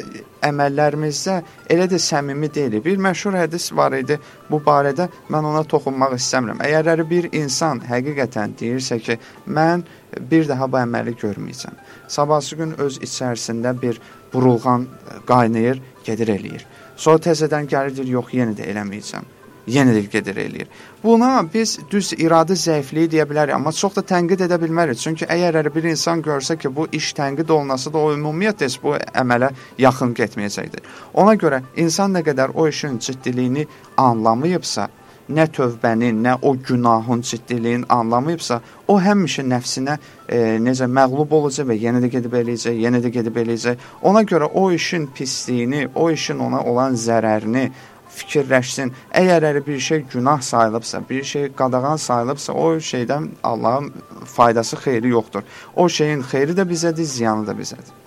əməllərimizdə 0.46 1.40
elə 1.74 1.88
də 1.90 1.98
səmimi 1.98 2.52
deyilik. 2.54 2.84
Bir 2.84 3.02
məşhur 3.02 3.34
hədis 3.40 3.70
var 3.74 3.96
idi 3.98 4.20
bu 4.50 4.62
barədə. 4.62 5.08
Mən 5.26 5.50
ona 5.50 5.64
toxunmaq 5.66 6.14
istəmirəm. 6.20 6.62
Əgər 6.62 7.02
bir 7.10 7.30
insan 7.34 7.82
həqiqətən 7.88 8.54
deyirsə 8.60 9.00
ki, 9.02 9.18
mən 9.48 9.82
bir 10.30 10.46
daha 10.48 10.70
bu 10.70 10.78
əməli 10.84 11.16
görməyəcəm. 11.18 11.80
Sabahsı 12.06 12.60
gün 12.62 12.76
öz 12.78 13.00
içərisində 13.02 13.74
bir 13.80 13.98
burulğan 14.34 14.88
qaynayır, 15.26 15.80
gedir 16.04 16.34
eləyir. 16.36 16.66
Sonra 16.96 17.22
təzədən 17.30 17.70
gəlir 17.70 17.96
deyir, 17.96 18.12
yox, 18.18 18.34
yenə 18.34 18.58
də 18.58 18.68
eləməyəcəm 18.74 19.32
yenə 19.66 19.94
də 19.94 20.02
gedir 20.12 20.36
eləyir. 20.36 20.68
Buna 21.02 21.44
biz 21.54 21.78
düz 21.90 22.12
iradə 22.16 22.56
zəifliyi 22.58 23.10
deyə 23.14 23.26
bilərik, 23.28 23.54
amma 23.56 23.72
çox 23.72 23.96
da 23.98 24.04
tənqid 24.14 24.44
edə 24.46 24.58
bilmərik. 24.60 24.98
Çünki 25.00 25.28
əgər 25.30 25.60
hər 25.60 25.70
bir 25.74 25.88
insan 25.90 26.22
görsə 26.24 26.56
ki, 26.60 26.72
bu 26.74 26.86
iş 26.92 27.12
tənqid 27.18 27.50
olunasa 27.50 27.92
da 27.92 27.98
o 27.98 28.12
ümumiyyətlə 28.14 28.70
bu 28.82 28.96
əmələ 29.22 29.50
yaxın 29.78 30.14
getməyəcəkdir. 30.16 30.84
Ona 31.14 31.36
görə 31.40 31.62
insan 31.76 32.16
nə 32.16 32.24
qədər 32.26 32.54
o 32.54 32.68
işin 32.68 32.98
ciddiliyini 32.98 33.66
anlamayıbsa, 33.96 34.88
nə 35.28 35.46
tövbənin, 35.48 36.20
nə 36.24 36.36
o 36.42 36.56
günahın 36.68 37.20
ciddiliyini 37.20 37.88
anlamayıbsa, 37.88 38.60
o 38.88 38.98
həmişə 39.00 39.44
nəfsinə 39.48 39.96
e, 40.28 40.38
necə 40.60 40.88
məğlub 40.90 41.32
olacaq 41.38 41.70
və 41.70 41.78
yenə 41.80 42.02
də 42.04 42.12
gedib 42.12 42.36
eləyəcək, 42.40 42.76
yenə 42.84 43.00
də 43.04 43.12
gedib 43.14 43.40
eləyəcək. 43.44 43.88
Ona 44.02 44.22
görə 44.28 44.50
o 44.52 44.70
işin 44.72 45.06
pisliyini, 45.16 45.88
o 45.94 46.10
işin 46.10 46.38
ona 46.44 46.62
olan 46.62 46.94
zərərini 46.94 47.70
fikirləşsin. 48.14 48.92
Əgər 49.14 49.48
elə 49.50 49.66
bir 49.66 49.80
şey 49.80 50.04
günah 50.12 50.40
sayılıbsa, 50.40 51.02
bir 51.10 51.24
şey 51.24 51.50
qadağan 51.56 51.96
sayılıbsa, 51.96 52.52
o 52.52 52.76
şeydən 52.76 53.28
Allahın 53.42 53.92
faydası, 54.24 54.76
xeyri 54.76 55.08
yoxdur. 55.08 55.42
O 55.76 55.88
şeyin 55.88 56.22
xeyri 56.22 56.52
də 56.52 56.68
bizədir, 56.68 57.04
ziyanı 57.16 57.46
da 57.46 57.52
bizədir. 57.52 58.03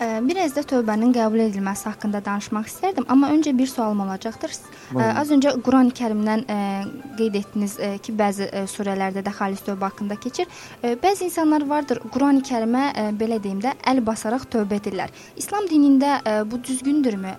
Biraz 0.00 0.54
da 0.54 0.62
tövbənin 0.62 1.10
qəbul 1.14 1.40
edilməsi 1.48 1.88
haqqında 1.88 2.20
danışmaq 2.24 2.68
istərdim, 2.70 3.06
amma 3.10 3.32
öncə 3.34 3.50
bir 3.58 3.66
sualım 3.66 4.04
olacaqdır. 4.04 4.52
Buyurun. 4.92 5.16
Az 5.20 5.32
öncə 5.34 5.54
Qurani-Kərimdən 5.66 6.44
qeyd 7.18 7.38
etdiniz 7.40 7.74
ki, 8.04 8.14
bəzi 8.20 8.46
surələrdə 8.70 9.24
də 9.26 9.32
xalis 9.34 9.64
tövbə 9.66 9.90
haqqında 9.90 10.18
keçir. 10.22 10.46
Bəzi 11.02 11.26
insanlar 11.26 11.66
vardır, 11.66 12.02
Qurani-Kərimə 12.14 12.84
belə 13.18 13.40
deyim 13.42 13.58
də 13.64 13.74
əl 13.90 14.04
basaraq 14.06 14.46
tövbə 14.52 14.78
edirlər. 14.78 15.10
İslam 15.36 15.66
dinində 15.70 16.20
bu 16.46 16.62
düzgündürmü? 16.62 17.34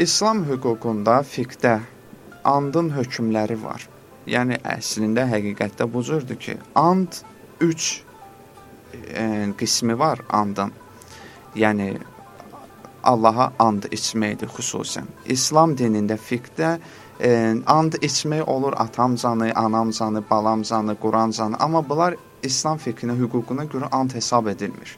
İslam 0.00 0.46
hüququnda 0.48 1.18
fiqdə 1.34 1.80
andın 2.44 2.92
hökmləri 2.94 3.58
var. 3.62 3.88
Yəni 4.30 4.60
əslində 4.64 5.26
həqiqətdə 5.28 5.90
bu 5.92 6.02
cürdür 6.04 6.38
ki, 6.40 6.56
and 6.74 7.20
3 7.60 7.88
e, 8.00 8.03
qismi 9.58 9.98
var 9.98 10.20
andın. 10.30 10.72
Yəni 11.54 11.92
Allaha 13.04 13.52
and 13.60 13.84
içməkdir 13.92 14.48
xüsusən. 14.56 15.08
İslam 15.28 15.74
dinində 15.76 16.16
fiqdə 16.16 16.78
e, 17.20 17.30
and 17.66 17.98
içmək 18.00 18.48
olur 18.48 18.72
atamcanı, 18.76 19.52
anamcanı, 19.54 20.22
balamcanı, 20.30 20.96
Qurancanı, 21.00 21.56
amma 21.60 21.88
bunlar 21.88 22.16
İslam 22.42 22.78
fiqhinə, 22.78 23.16
hüququna 23.20 23.64
görə 23.64 23.90
and 23.92 24.14
hesab 24.14 24.46
edilmir. 24.46 24.96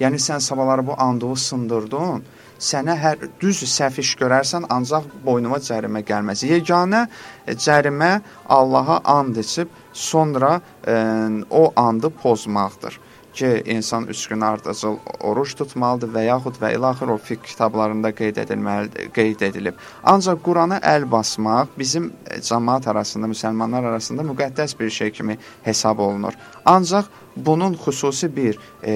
Yəni 0.00 0.20
sən 0.20 0.40
sabahları 0.40 0.86
bu 0.86 0.94
andığı 1.00 1.36
sındırdın, 1.36 2.24
sənə 2.60 2.96
hər 3.00 3.24
düz 3.40 3.62
səhv 3.72 4.00
iş 4.04 4.12
görərsən, 4.20 4.68
ancaq 4.68 5.08
boynuma 5.24 5.56
cərimə 5.56 6.04
gəlməz. 6.04 6.44
Yeganə 6.44 7.06
e, 7.46 7.56
cərimə 7.56 8.20
Allaha 8.48 9.00
and 9.16 9.40
içib 9.40 9.72
sonra 9.92 10.58
ə, 10.60 10.92
e, 10.92 11.44
o 11.50 11.72
andı 11.76 12.12
pozmaqdır 12.22 13.00
ki, 13.36 13.62
insan 13.66 14.06
3 14.06 14.26
gün 14.26 14.40
ardıcıl 14.40 14.96
oruç 15.20 15.54
tutmalıdır 15.58 16.12
və 16.14 16.24
yaxud 16.26 16.60
və 16.62 16.72
ilaxır 16.76 17.12
o 17.14 17.18
fiqh 17.28 17.44
kitablarında 17.44 18.12
qeyd 18.16 18.40
edilməli 18.44 19.10
qeyd 19.16 19.44
edilib. 19.50 19.76
Ancaq 20.04 20.40
Qurana 20.46 20.80
əl 20.94 21.04
basmaq 21.10 21.76
bizim 21.78 22.10
cəmaət 22.48 22.90
arasında, 22.90 23.30
müsəlmanlar 23.34 23.92
arasında 23.92 24.26
müqəddəs 24.32 24.78
bir 24.80 24.90
şey 24.90 25.12
kimi 25.20 25.38
hesab 25.68 25.98
olunur. 25.98 26.34
Ancaq 26.64 27.12
bunun 27.36 27.74
xüsusi 27.74 28.36
bir 28.36 28.58
e, 28.84 28.92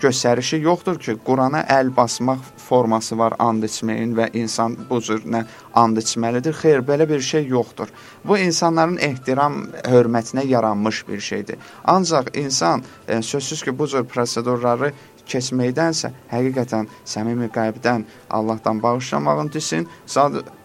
göstərişi 0.00 0.60
yoxdur 0.62 0.98
ki, 0.98 1.16
Qurana 1.26 1.62
əl 1.70 1.92
basmaq 1.96 2.42
forması 2.68 3.18
var 3.18 3.36
and 3.38 3.64
içməyin 3.64 4.14
və 4.18 4.30
insan 4.38 4.76
bu 4.90 5.00
cür 5.00 5.22
nə 5.24 5.44
and 5.74 5.98
içməlidir. 5.98 6.56
Xeyr, 6.60 6.84
belə 6.86 7.08
bir 7.08 7.20
şey 7.20 7.46
yoxdur. 7.46 7.88
Bu 8.24 8.38
insanların 8.38 8.98
ehtiram, 8.98 9.64
hörmətinə 9.84 10.46
yaranmış 10.46 11.08
bir 11.08 11.20
şeydir. 11.20 11.56
Ancaq 11.84 12.34
insan 12.34 12.82
e, 13.08 13.22
sözsüz 13.22 13.62
ki, 13.62 13.78
bu 13.78 13.88
cür 13.88 14.04
prosedurları 14.04 14.92
keçməkdənsə 15.28 16.10
həqiqətən 16.32 16.88
səmimi 17.08 17.48
qəlbdən 17.54 18.04
Allahdan 18.30 18.82
bağışlamağın 18.82 19.52
desin, 19.52 19.88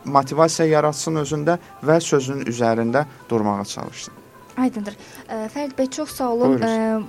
motivasiya 0.06 0.68
yaratsın 0.76 1.24
özündə 1.24 1.60
və 1.84 2.00
sözün 2.04 2.48
üzərində 2.52 3.06
durmağa 3.30 3.66
çalışsın. 3.66 4.19
Aydındır. 4.60 5.00
Fərid 5.56 5.78
bəy 5.80 5.90
çox 6.00 6.20
sağ 6.20 6.30
olun. 6.36 6.60
Buyurun. 6.60 7.08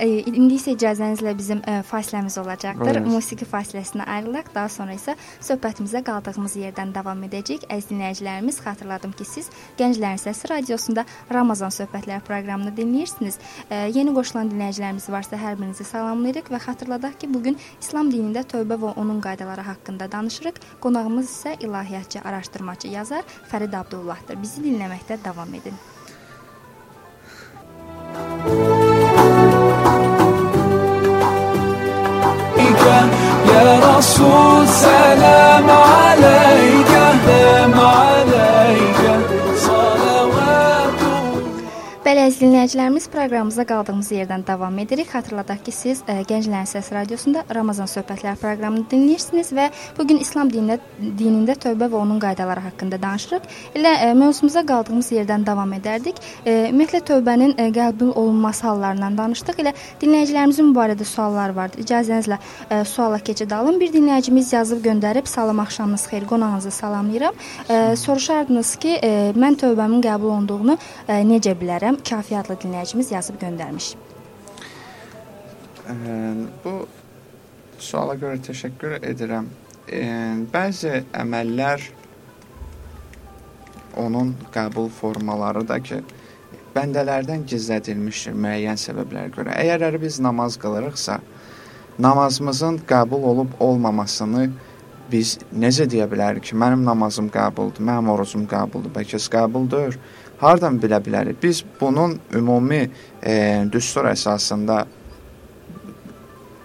İndi 0.00 0.54
isə 0.54 0.70
icazənizlə 0.76 1.32
bizim 1.34 1.58
ə, 1.66 1.80
fasiləmiz 1.82 2.36
olacaqdır. 2.38 3.00
Buyurun. 3.00 3.08
Musiqi 3.10 3.44
fasiləsinə 3.48 4.04
ayrılaq, 4.06 4.52
daha 4.54 4.70
sonra 4.70 4.94
isə 4.94 5.16
söhbətimizə 5.42 6.04
qaldığımız 6.06 6.54
yerdən 6.60 6.92
davam 6.94 7.18
edəcəyik. 7.26 7.66
Əziz 7.74 7.90
dinləyicilərimiz, 7.90 8.60
xatırladım 8.62 9.16
ki, 9.18 9.26
siz 9.26 9.50
Gənclərin 9.80 10.22
Səsi 10.22 10.52
radiosunda 10.52 11.04
Ramazan 11.34 11.74
söhbətləri 11.74 12.22
proqramını 12.22 12.70
dinləyirsiniz. 12.78 13.40
Ə, 13.66 13.90
yeni 13.90 14.14
qoşulan 14.14 14.54
dinləyicilərimiz 14.54 15.10
varsa 15.10 15.36
hər 15.42 15.58
birinizi 15.58 15.84
salamlayırıq 15.90 16.54
və 16.54 16.64
xatırladaq 16.68 17.18
ki, 17.18 17.34
bu 17.34 17.42
gün 17.50 17.58
İslam 17.82 18.14
dinində 18.14 18.46
tövbə 18.46 18.78
və 18.78 18.94
onun 18.94 19.18
qaydaları 19.26 19.66
haqqında 19.72 20.06
danışırıq. 20.12 20.62
Qonağımız 20.86 21.26
isə 21.34 21.58
ilahiyyatçı, 21.66 22.22
araşdırmaçı, 22.24 22.94
yazar 22.94 23.26
Fərid 23.50 23.74
Abdullahdır. 23.82 24.38
Bizi 24.38 24.62
dinləməkdə 24.70 25.18
davam 25.24 25.58
edin. 25.58 25.74
يا 33.52 33.80
رسول 33.96 34.68
سلام 34.68 35.70
عليك. 35.70 36.49
Əziz 42.30 42.44
dinləyicilərimiz, 42.44 43.06
proqramımıza 43.10 43.64
qaldığımız 43.66 44.08
yerdən 44.14 44.44
davam 44.46 44.76
edirik. 44.78 45.08
Xatırladaq 45.10 45.64
ki, 45.66 45.72
siz 45.74 46.02
ə, 46.04 46.20
e, 46.20 46.24
Gənclərin 46.28 46.68
Səs 46.68 46.92
radiosunda 46.94 47.40
Ramazan 47.56 47.88
söhbətlər 47.90 48.36
proqramını 48.38 48.84
dinləyirsiniz 48.92 49.48
və 49.56 49.64
bu 49.96 50.06
gün 50.06 50.20
İslam 50.22 50.52
dinində 50.52 50.76
dinində 51.00 51.56
tövbə 51.58 51.88
və 51.90 51.98
onun 51.98 52.20
qaydaları 52.22 52.62
haqqında 52.68 53.00
danışırıq. 53.02 53.48
Elə 53.80 53.94
ə, 53.96 54.10
e, 54.12 54.14
mövzumuza 54.20 54.62
qaldığımız 54.68 55.08
yerdən 55.16 55.46
davam 55.48 55.72
edərdik. 55.74 56.20
Ə, 56.20 56.44
e, 56.44 56.54
ümumiyyətlə 56.68 57.00
tövbənin 57.08 57.56
ə, 57.56 57.66
qəbul 57.74 58.12
olunması 58.14 58.68
hallarından 58.68 59.18
danışdıq. 59.18 59.58
Elə 59.64 59.74
dinləyicilərimizin 60.04 60.70
bu 60.70 60.78
barədə 60.78 61.08
sualları 61.10 61.58
vardı. 61.58 61.82
İcazənizlə 61.82 62.38
ə, 62.38 62.84
suala 62.86 63.18
keçid 63.18 63.50
alım. 63.58 63.80
Bir 63.82 63.90
dinləyicimiz 63.96 64.54
yazıb 64.54 64.84
göndərib: 64.86 65.26
"Salam, 65.26 65.64
axşamınız 65.66 66.06
xeyir. 66.12 66.30
Qonağınızı 66.30 66.70
salamlayıram. 66.78 67.42
Ə, 67.66 67.82
soruşardınız 68.06 68.76
ki, 68.86 68.96
ə, 69.02 69.12
mən 69.34 69.58
tövbəmin 69.64 70.06
qəbul 70.06 70.36
olunduğunu 70.36 70.78
ə, 71.08 71.20
necə 71.26 71.58
bilərəm?" 71.58 71.98
Kafi 72.20 72.36
adlı 72.36 72.54
dinləyicimiz 72.60 73.08
yazıb 73.14 73.38
göndərmiş. 73.40 73.84
Ə, 75.88 75.94
bu 76.60 76.72
suala 77.80 78.12
görə 78.20 78.36
təşəkkür 78.44 78.98
edirəm. 79.08 79.46
Ə, 79.88 80.02
bəzi 80.52 80.98
əməllər 81.16 81.86
onun 84.04 84.34
qəbul 84.52 84.92
formaları 84.98 85.64
da 85.64 85.80
ki, 85.80 86.02
bəndələrdən 86.76 87.48
gizlədilmişdir 87.48 88.36
müəyyən 88.36 88.76
səbəblərə 88.84 89.32
görə. 89.38 89.56
Əgər 89.64 89.96
biz 90.04 90.20
namaz 90.20 90.60
qılırıqsa, 90.60 91.22
namazımızın 92.04 92.82
qəbul 92.90 93.24
olub 93.32 93.56
olmamasını 93.64 94.50
biz 95.10 95.38
necə 95.56 95.88
deyə 95.88 96.04
bilərik 96.12 96.50
ki, 96.50 96.60
mənim 96.68 96.84
namazım 96.84 97.32
qəbuldur, 97.32 97.80
mənim 97.80 98.12
orucum 98.12 98.44
qəbuldur, 98.50 98.92
bəlkə 98.92 99.24
qəbuldur. 99.38 99.96
Hardan 100.40 100.78
bilə 100.80 101.00
bilərik? 101.04 101.36
Biz 101.42 101.64
bunun 101.80 102.16
ümumi 102.34 102.80
e, 103.22 103.34
düstur 103.72 104.08
əsasında 104.08 104.84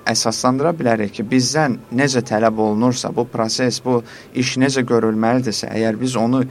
əsaslandıra 0.08 0.72
bilərik 0.78 1.12
ki, 1.18 1.26
bizdən 1.28 1.80
necə 2.00 2.24
tələb 2.24 2.62
olunursa, 2.62 3.12
bu 3.16 3.26
proses, 3.28 3.82
bu 3.84 4.00
iş 4.38 4.56
necə 4.62 4.86
görülməlidirsə, 4.88 5.74
əgər 5.76 6.00
biz 6.00 6.16
onu 6.16 6.44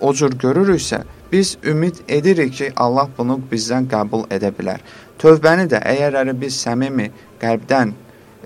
o 0.00 0.14
cür 0.14 0.36
görürüksə, 0.38 1.02
biz 1.32 1.56
ümid 1.66 2.02
edirik 2.08 2.54
ki, 2.54 2.72
Allah 2.76 3.08
bunu 3.18 3.40
bizdən 3.50 3.88
qəbul 3.90 4.28
edə 4.30 4.52
bilər. 4.54 4.84
Tövbəni 5.18 5.66
də 5.72 5.82
əgər 5.82 6.34
biz 6.38 6.62
səmimi 6.62 7.10
qəlbdən 7.42 7.94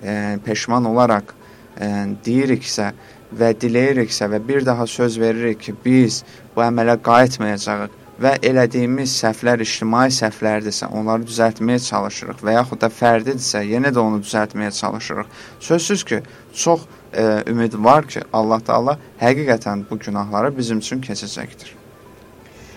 e, 0.03 0.39
peşman 0.45 0.89
olaraq 0.89 1.35
e, 1.35 1.89
deyiriksə 2.25 2.93
və 3.37 3.53
diləyiriksə 3.61 4.29
və 4.33 4.41
bir 4.49 4.65
daha 4.67 4.87
söz 4.87 5.19
veririk 5.21 5.61
ki, 5.67 5.75
biz 5.85 6.23
bu 6.57 6.65
əmələ 6.65 6.97
qayıtmayacağıq 7.05 8.02
və 8.23 8.37
elədiyimiz 8.47 9.13
səhvlər 9.23 9.65
ictimai 9.65 10.09
səhvlərdirsə, 10.15 10.89
onları 10.95 11.27
düzəltməyə 11.27 11.83
çalışırıq 11.89 12.43
və 12.47 12.57
yaxud 12.59 12.83
da 12.83 12.91
fərdidirsə, 12.93 13.65
yenə 13.67 13.93
də 13.95 14.03
onu 14.03 14.23
düzəltməyə 14.23 14.73
çalışırıq. 14.79 15.37
Sözsüz 15.61 16.05
ki, 16.05 16.23
çox 16.55 16.87
e, 17.13 17.43
ümid 17.51 17.75
var 17.75 18.07
ki, 18.07 18.25
Allah 18.33 18.61
Taala 18.61 18.99
həqiqətən 19.21 19.87
bu 19.91 19.99
günahları 19.99 20.57
bizim 20.57 20.79
üçün 20.79 21.03
keçəcəkdir. 21.03 21.79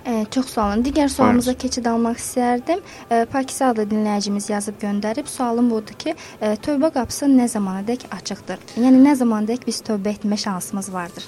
Ə, 0.05 0.25
çox 0.29 0.51
sağ 0.53 0.65
olun. 0.67 0.83
Digər 0.85 1.09
sualımıza 1.09 1.55
keçid 1.57 1.87
almaq 1.89 2.19
istərdim. 2.21 2.81
Ə, 3.09 3.23
Pakistan 3.31 3.73
adlı 3.73 3.87
dinləyicimiz 3.89 4.51
yazıb 4.51 4.77
göndərib. 4.81 5.25
Sualım 5.29 5.71
budur 5.73 5.97
ki, 5.97 6.13
ə, 6.37 6.51
tövbə 6.61 6.91
qapısı 6.93 7.25
nə 7.31 7.47
zamanadək 7.49 8.05
açıqdır? 8.13 8.61
Yəni 8.77 9.01
nə 9.01 9.15
zamanadək 9.17 9.65
biz 9.65 9.81
tövbə 9.87 10.13
etmə 10.13 10.37
şansımız 10.37 10.91
vardır? 10.93 11.25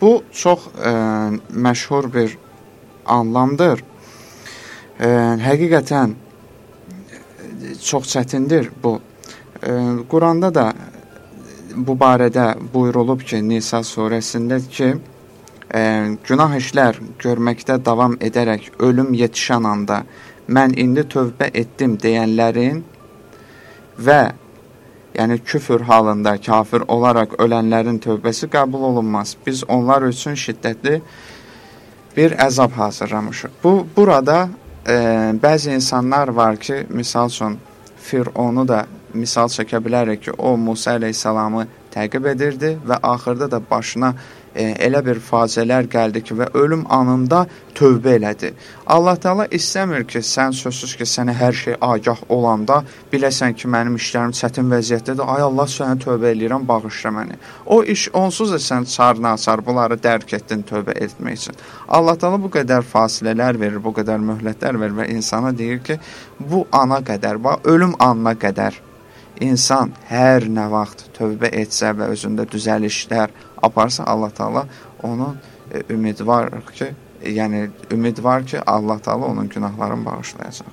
Bu 0.00 0.12
çox 0.30 0.70
ə, 0.78 0.94
məşhur 1.66 2.12
bir 2.14 2.38
anlamdır. 3.06 3.82
E, 5.00 5.08
həqiqətən 5.46 6.14
çox 7.82 8.08
çətindir 8.14 8.70
bu. 8.82 9.00
E, 9.62 9.70
Quranda 10.10 10.54
da 10.54 10.72
bu 11.76 11.96
barədə 11.96 12.52
buyurulub 12.74 13.22
ki, 13.24 13.40
Nisa 13.48 13.80
surəsində 13.86 14.60
ki, 14.68 14.92
e, 15.74 15.80
günah 16.28 16.56
işlər 16.58 17.00
görməkdə 17.22 17.78
davam 17.84 18.18
edərək 18.20 18.70
ölüm 18.78 19.14
yetişən 19.16 19.66
anda 19.68 20.02
mən 20.48 20.76
indi 20.78 21.04
tövbə 21.14 21.50
etdim 21.54 21.96
deyənlərin 22.02 22.82
və 23.98 24.22
yəni 25.14 25.38
küfür 25.44 25.80
halında 25.88 26.36
kafir 26.40 26.84
olaraq 26.88 27.36
ölənlərin 27.38 28.00
tövbəsi 28.00 28.48
qəbul 28.52 28.88
olunmaz. 28.90 29.36
Biz 29.46 29.64
onlar 29.68 30.02
üçün 30.02 30.34
şiddətli 30.34 31.00
bir 32.16 32.36
əzab 32.38 32.72
hazırlamışıq. 32.72 33.50
Bu 33.64 33.86
burada 33.96 34.48
e, 34.86 34.94
bəzi 35.42 35.74
insanlar 35.74 36.28
var 36.28 36.56
ki, 36.56 36.86
misal 36.88 37.28
üçün 37.28 37.58
Fironu 38.02 38.68
da 38.68 38.86
misal 39.14 39.48
çəkə 39.48 39.78
bilərik 39.84 40.24
ki, 40.24 40.32
o 40.38 40.56
Musa 40.56 40.96
əleyhissalamı 40.98 41.66
təqib 41.94 42.26
edirdi 42.32 42.76
və 42.88 42.98
axırda 43.02 43.50
da 43.50 43.60
başına 43.70 44.14
elə 44.54 45.00
bir 45.06 45.20
faciələr 45.22 45.88
gəldi 45.92 46.22
ki 46.26 46.36
və 46.38 46.48
ölüm 46.58 46.84
anında 46.92 47.46
tövbə 47.74 48.16
elədi. 48.18 48.52
Allah 48.86 49.16
Taala 49.16 49.46
istəmir 49.46 50.04
ki, 50.08 50.20
sən 50.22 50.52
sözsüz 50.56 50.94
ki, 51.00 51.06
sənə 51.08 51.34
hər 51.36 51.56
şey 51.56 51.76
agah 51.80 52.20
olanda 52.28 52.82
biləsən 53.12 53.56
ki, 53.56 53.70
mənim 53.74 53.96
işlərim 54.00 54.34
çətin 54.36 54.68
vəziyyətdədir. 54.72 55.24
Ay 55.34 55.46
Allah, 55.46 55.70
sənə 55.76 55.96
tövbə 56.04 56.32
eləyirəm, 56.34 56.66
bağışla 56.68 57.14
məni. 57.16 57.40
O 57.66 57.82
iş 57.82 58.08
onsuz 58.12 58.52
da 58.52 58.60
sən 58.60 58.88
çar-naçar 58.92 59.64
bunları 59.66 59.98
dərk 60.04 60.36
etdin 60.38 60.64
tövbə 60.68 60.98
etmək 61.06 61.40
üçün. 61.40 61.60
Allah 61.88 62.18
Taala 62.18 62.42
bu 62.42 62.52
qədər 62.52 62.84
fasilələr 62.94 63.60
verir, 63.60 63.80
bu 63.82 63.94
qədər 63.96 64.20
möhlətlər 64.30 64.80
verir 64.80 64.96
və 65.02 65.10
insana 65.16 65.56
deyir 65.56 65.82
ki, 65.84 65.98
bu 66.40 66.66
ana 66.72 67.00
qədər, 67.00 67.40
bax 67.42 67.64
ölüm 67.64 67.96
anına 67.98 68.36
qədər 68.36 68.82
insan 69.42 69.92
hər 70.10 70.46
nə 70.50 70.68
vaxt 70.70 71.08
tövbə 71.16 71.50
etsə 71.62 71.92
və 71.96 72.10
özündə 72.14 72.46
düzəlişlər 72.52 73.32
aparsa 73.62 74.04
Allah 74.04 74.30
Taala 74.30 74.66
onun 75.02 75.36
e, 75.74 75.82
ümidvar 75.94 76.50
ki, 76.72 76.92
yəni 77.24 77.68
ümidvar 77.90 78.46
ki, 78.46 78.60
Allah 78.66 78.98
Taala 78.98 79.26
onun 79.26 79.48
günahlarını 79.48 80.06
bağışlayacaq. 80.06 80.66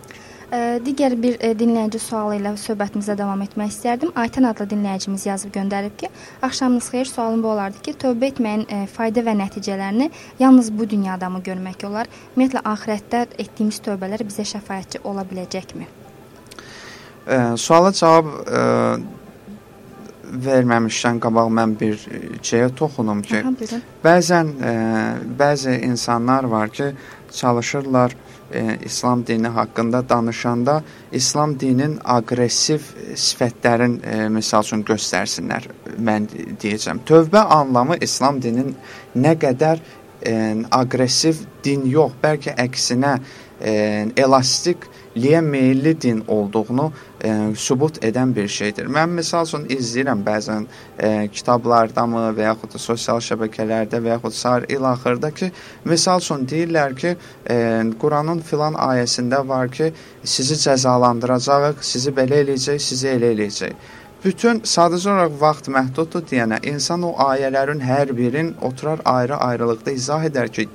Ə, 0.50 0.80
digər 0.82 1.14
bir 1.22 1.36
ə, 1.46 1.52
dinləyici 1.54 2.00
sualı 2.02 2.40
ilə 2.40 2.56
söhbətimizə 2.58 3.14
davam 3.18 3.42
etmək 3.46 3.70
istərdim. 3.70 4.10
Aytən 4.18 4.48
adlı 4.50 4.66
dinləyicimiz 4.72 5.28
yazıb 5.28 5.54
göndərib 5.54 5.94
ki, 6.02 6.10
axşamınız 6.42 6.88
xeyir, 6.90 7.06
sualım 7.06 7.44
bu 7.44 7.52
olardı 7.52 7.84
ki, 7.86 7.94
tövbə 8.02 8.32
etməyin 8.32 8.66
ə, 8.66 8.80
fayda 8.90 9.22
və 9.28 9.36
nəticələrini 9.44 10.10
yalnız 10.40 10.72
bu 10.74 10.90
dünyada 10.90 11.30
mı 11.30 11.44
görmək 11.46 11.86
olar? 11.86 12.10
Ümumiyyətlə 12.34 12.66
axirətdə 12.66 13.22
etdiyimiz 13.38 13.78
tövbələr 13.86 14.26
bizə 14.26 14.48
şəfaətçi 14.56 15.04
ola 15.06 15.28
biləcəkmi? 15.30 15.86
Ə, 17.30 17.38
suala 17.62 17.94
cavab 17.94 18.34
ə, 18.42 18.66
verməmişdən 20.30 21.20
qabaq 21.24 21.52
mən 21.58 21.76
bir 21.80 22.00
şeyə 22.46 22.70
toxunum 22.78 23.22
ki, 23.26 23.42
Aha, 23.44 23.80
bəzən 24.04 24.52
ə, 24.56 24.74
bəzi 25.40 25.80
insanlar 25.88 26.48
var 26.50 26.70
ki, 26.70 26.92
çalışırlar 27.32 28.16
ə, 28.52 28.78
İslam 28.86 29.26
dini 29.28 29.48
haqqında 29.48 30.04
danışanda 30.10 30.82
İslam 31.12 31.60
dininin 31.60 32.00
aqressiv 32.04 32.86
sifətlərin 33.16 34.00
ə, 34.02 34.30
misal 34.34 34.66
üçün 34.68 34.86
göstərsinlər. 34.88 35.70
Mən 35.98 36.30
deyəcəm. 36.62 37.04
Tövbə 37.06 37.46
anlamı 37.60 37.98
İslam 38.02 38.42
dininin 38.42 38.76
nə 39.16 39.36
qədər 39.40 39.82
ə, 39.82 40.38
aqressiv 40.72 41.44
din 41.64 41.86
yox, 41.90 42.18
bəlkə 42.24 42.56
əksinə 42.68 43.18
ə, 43.18 43.74
elastik 44.18 44.90
liyə 45.18 45.42
meylli 45.42 46.02
din 46.02 46.24
olduğunu 46.28 46.92
e, 47.24 47.56
sübut 47.56 48.00
edən 48.04 48.34
bir 48.36 48.48
şeydir. 48.48 48.88
Mən 48.88 49.14
məsəl 49.20 49.48
üçün 49.48 49.66
izləyirəm 49.76 50.24
bəzən 50.26 50.66
e, 50.98 51.12
kitablardamı 51.34 52.26
və 52.38 52.48
yaxud 52.50 52.74
da 52.74 52.82
sosial 52.82 53.22
şəbəkələrdə 53.24 54.02
və 54.04 54.16
yaxud 54.16 54.36
sar 54.36 54.66
ilaxırda 54.70 55.32
ki, 55.32 55.52
misal 55.86 56.24
üçün 56.24 56.48
deyirlər 56.48 56.96
ki, 56.96 57.16
e, 57.50 57.58
Quranın 58.02 58.40
filan 58.40 58.80
ayəsində 58.90 59.42
var 59.48 59.72
ki, 59.72 59.92
sizi 60.24 60.60
cəzalandıracağıq, 60.64 61.84
sizi 61.92 62.16
belə 62.16 62.44
eləyəcək, 62.44 62.80
sizi 62.90 63.08
elə 63.16 63.34
eləyəcək. 63.36 63.96
Bütün 64.24 64.58
sadəcə 64.68 65.14
olaraq 65.14 65.36
vaxt 65.40 65.70
məhduddur 65.72 66.26
deyənə 66.28 66.58
insan 66.68 67.06
o 67.08 67.14
ayələrin 67.24 67.80
hər 67.80 68.12
birin 68.18 68.50
oturar 68.62 69.00
ayrı-ayrılıqda 69.06 69.92
izah 69.96 70.26
edər 70.28 70.52
ki, 70.52 70.68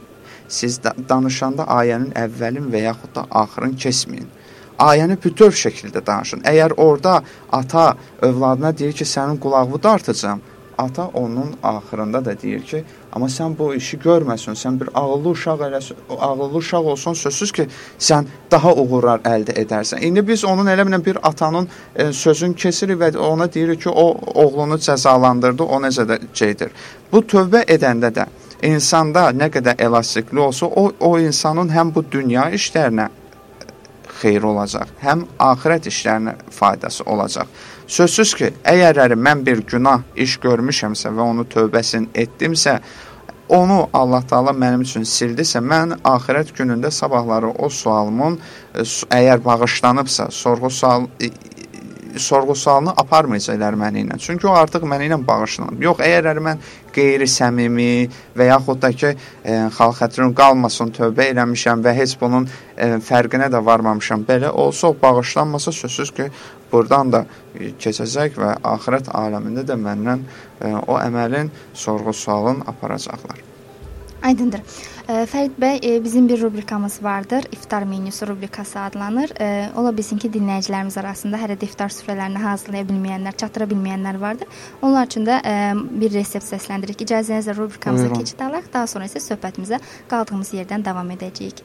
siz 0.48 0.78
danışanda 1.08 1.66
ayənin 1.78 2.14
əvvəlin 2.16 2.70
və 2.72 2.86
yaxud 2.86 3.12
da 3.16 3.26
axırın 3.42 3.76
keçməyin. 3.84 4.30
Ayəni 4.78 5.16
bütöv 5.24 5.54
şəkildə 5.54 6.02
danışın. 6.06 6.42
Əgər 6.42 6.74
orada 6.76 7.22
ata 7.52 7.94
övladına 8.22 8.78
deyir 8.78 8.92
ki, 8.92 9.04
sənin 9.04 9.38
qulağını 9.38 9.82
dartacağam, 9.82 10.40
ata 10.78 11.06
onun 11.14 11.54
axırında 11.62 12.24
da 12.24 12.40
deyir 12.42 12.62
ki, 12.62 12.84
amma 13.12 13.26
sən 13.26 13.54
bu 13.58 13.74
işi 13.74 13.98
görməsən, 14.02 14.58
sən 14.58 14.80
bir 14.80 14.90
ağıllı 14.94 15.28
uşaq 15.28 15.62
eləsən, 15.68 15.94
ağıllı 16.18 16.56
uşaq 16.58 16.90
olsan 16.92 17.12
sözsüz 17.12 17.52
ki, 17.52 17.68
sən 17.98 18.26
daha 18.50 18.74
uğurlar 18.74 19.22
əldə 19.22 19.54
edərsən. 19.62 20.02
İndi 20.02 20.26
biz 20.28 20.44
onun 20.44 20.66
eləmlə 20.66 21.04
bir 21.04 21.18
atanın 21.28 21.68
e, 21.96 22.12
sözünü 22.12 22.54
kesirik 22.54 22.98
və 22.98 23.16
ona 23.16 23.52
deyirik 23.52 23.82
ki, 23.82 23.88
o 23.88 24.16
oğlunu 24.34 24.78
cəzalandırdı, 24.78 25.62
o 25.62 25.80
necə 25.86 26.08
də 26.10 26.18
şeydir. 26.34 26.70
Bu 27.12 27.22
tövbə 27.22 27.62
edəndə 27.70 28.10
də 28.14 28.26
insanda 28.62 29.28
nə 29.30 29.50
qədər 29.54 29.78
elastikli 29.78 30.38
olsa, 30.38 30.66
o 30.66 30.92
o 31.00 31.18
insanın 31.18 31.68
həm 31.70 31.94
bu 31.94 32.04
dünya 32.10 32.50
işlərinə 32.50 33.08
xeyri 34.24 34.46
olacaq, 34.48 34.90
həm 35.04 35.26
axirət 35.52 35.88
işlərinə 35.92 36.36
faydası 36.50 37.06
olacaq. 37.06 37.48
Sözsüz 37.86 38.34
ki, 38.38 38.52
əgər 38.64 39.14
mən 39.20 39.44
bir 39.46 39.64
günah 39.68 40.04
iş 40.16 40.38
görmüşəmsə 40.44 41.12
və 41.14 41.32
onu 41.32 41.44
tövbəsini 41.54 42.10
etdimsə, 42.24 42.78
onu 43.48 43.88
Allah 43.92 44.22
Taala 44.28 44.54
mənim 44.56 44.84
üçün 44.86 45.04
sildisə, 45.04 45.60
mən 45.60 45.98
axirət 46.08 46.54
günündə 46.56 46.90
sabahları 46.90 47.52
o 47.58 47.68
sualımın 47.68 48.38
e, 48.74 48.84
əgər 49.18 49.44
bağışlanıbsa, 49.44 50.30
sorğu-sual 50.30 51.06
sorğu-sualını 52.16 52.92
aparmayacaqlar 52.96 53.74
məni 53.74 54.04
ilə. 54.04 54.18
Çünki 54.22 54.46
o 54.46 54.52
artıq 54.54 54.84
məni 54.86 55.08
ilə 55.10 55.18
bağışlanıb. 55.26 55.82
Yox, 55.82 56.02
əgər 56.06 56.40
mən 56.46 56.60
qeyri-səmimi 56.94 58.08
və 58.38 58.48
yaxud 58.48 58.80
da 58.82 58.90
ki, 58.92 59.14
e, 59.44 59.56
xalq 59.76 59.98
xətrin 60.00 60.34
qalmasın, 60.38 60.92
tövbə 60.96 61.28
eləmişəm 61.32 61.84
və 61.84 61.94
heç 61.98 62.16
bunun 62.20 62.48
e, 62.76 62.94
fərqinə 63.08 63.50
də 63.52 63.62
varmamışam. 63.64 64.24
Belə 64.28 64.50
olsa, 64.50 64.92
bağışlanmasa 65.02 65.72
sözsüz 65.72 66.14
ki, 66.16 66.28
burdan 66.72 67.12
da 67.12 67.24
keçəcək 67.58 68.38
və 68.40 68.56
axirət 68.74 69.10
aləmində 69.14 69.66
də 69.66 69.78
məndən 69.78 70.24
e, 70.24 70.74
o 70.74 70.98
əməlin 70.98 71.50
sorğu-sualını 71.84 72.66
aparacaqlar. 72.72 73.42
Aydındır. 74.24 74.60
Fərid 75.04 75.58
bəy, 75.60 75.78
e, 75.84 76.04
bizim 76.04 76.28
bir 76.28 76.40
rubrikamız 76.40 77.02
vardır. 77.02 77.44
İftar 77.52 77.82
menyusu 77.82 78.26
rubrikası 78.26 78.80
adlanır. 78.80 79.30
Ola 79.76 79.92
bilsin 79.96 80.18
ki, 80.18 80.30
dinləyicilərimiz 80.32 80.96
arasında 81.00 81.36
hələ 81.36 81.58
də 81.60 81.68
iftar 81.68 81.92
süfrələrini 81.92 82.40
hazırlaya 82.40 82.86
bilməyənlər, 82.88 83.36
çatdıra 83.36 83.68
bilməyənlər 83.68 84.20
vardır. 84.20 84.48
Onlar 84.82 85.06
üçün 85.06 85.28
də 85.28 85.36
bir 86.00 86.12
resept 86.16 86.48
səsləndiririk. 86.48 87.04
İcazənizlə 87.04 87.56
rubrikamıza 87.56 88.08
keçid 88.16 88.40
alaq, 88.48 88.72
daha 88.72 88.86
sonra 88.86 89.10
isə 89.10 89.20
söhbətimizə 89.20 89.82
qaldığımız 90.08 90.54
yerdən 90.56 90.84
davam 90.88 91.12
edəcəyik. 91.18 91.60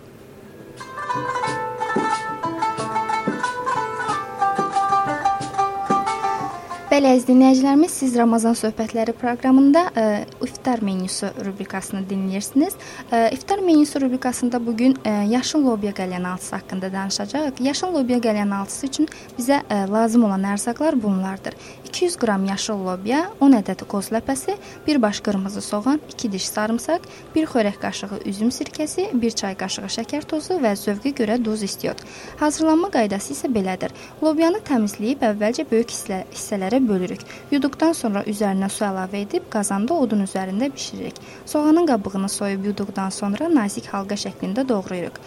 Bəli, 6.99 7.13
əziz 7.15 7.29
dinləyicilərimiz, 7.29 7.93
siz 7.95 8.15
Ramazan 8.19 8.57
söhbətləri 8.59 9.13
proqramında 9.15 9.85
ə, 9.87 10.01
e, 10.01 10.23
iftar 10.43 10.81
menyusu 10.83 11.29
rubrikasını 11.45 12.01
dinləyirsiniz. 12.09 12.73
Ə, 12.75 13.05
e, 13.15 13.19
iftar 13.37 13.61
menyusu 13.63 14.01
rubrikasında 14.03 14.59
bu 14.65 14.73
gün 14.75 14.97
e, 15.07 15.13
yaşıl 15.31 15.63
lobiya 15.63 15.93
qəlyanaltısı 15.95 16.57
haqqında 16.57 16.89
danışacağıq. 16.91 17.61
Yaşıl 17.63 17.93
lobiya 17.95 18.19
qəlyanaltısı 18.25 18.89
üçün 18.89 19.07
bizə 19.37 19.61
ə, 19.61 19.77
lazım 19.87 20.25
olan 20.27 20.43
ərzaqlar 20.51 20.99
bunlardır. 20.99 21.55
200 21.87 22.17
qram 22.19 22.43
yaşıl 22.45 22.83
lobiya, 22.89 23.21
10 23.39 23.55
ədəd 23.61 23.85
qoz 23.87 24.11
ləpəsi, 24.11 24.57
1 24.87 25.01
baş 25.01 25.23
qırmızı 25.23 25.61
soğan, 25.61 26.03
2 26.11 26.31
diş 26.35 26.49
sarımsaq, 26.51 27.07
1 27.35 27.47
xörək 27.53 27.79
qaşığı 27.79 28.19
üzüm 28.25 28.51
sirkəsi, 28.51 29.07
1 29.21 29.39
çay 29.39 29.55
qaşığı 29.55 29.87
şəkər 29.95 30.27
tozu 30.27 30.59
və 30.59 30.75
zövqə 30.75 31.15
görə 31.15 31.39
duz 31.45 31.63
istiot. 31.63 32.03
Hazırlanma 32.43 32.91
qaydası 32.91 33.33
isə 33.37 33.47
belədir. 33.55 33.95
Lobiyanı 34.19 34.59
təmizləyib 34.67 35.23
əvvəlcə 35.31 35.69
böyük 35.71 35.95
hissə, 35.95 36.25
hissələrə 36.35 36.88
bölürük. 36.89 37.21
Yuduqdan 37.51 37.93
sonra 37.97 38.21
üzərinə 38.29 38.69
su 38.73 38.83
əlavə 38.85 39.23
edib 39.23 39.47
qazanda 39.53 39.95
odun 40.03 40.23
üzərində 40.25 40.69
bişiririk. 40.73 41.17
Soğanın 41.49 41.87
qabığını 41.89 42.29
soyub 42.29 42.65
yuduqdan 42.69 43.09
sonra 43.09 43.49
nazik 43.53 43.89
halqa 43.93 44.15
şəklində 44.23 44.65
doğrayırıq. 44.69 45.19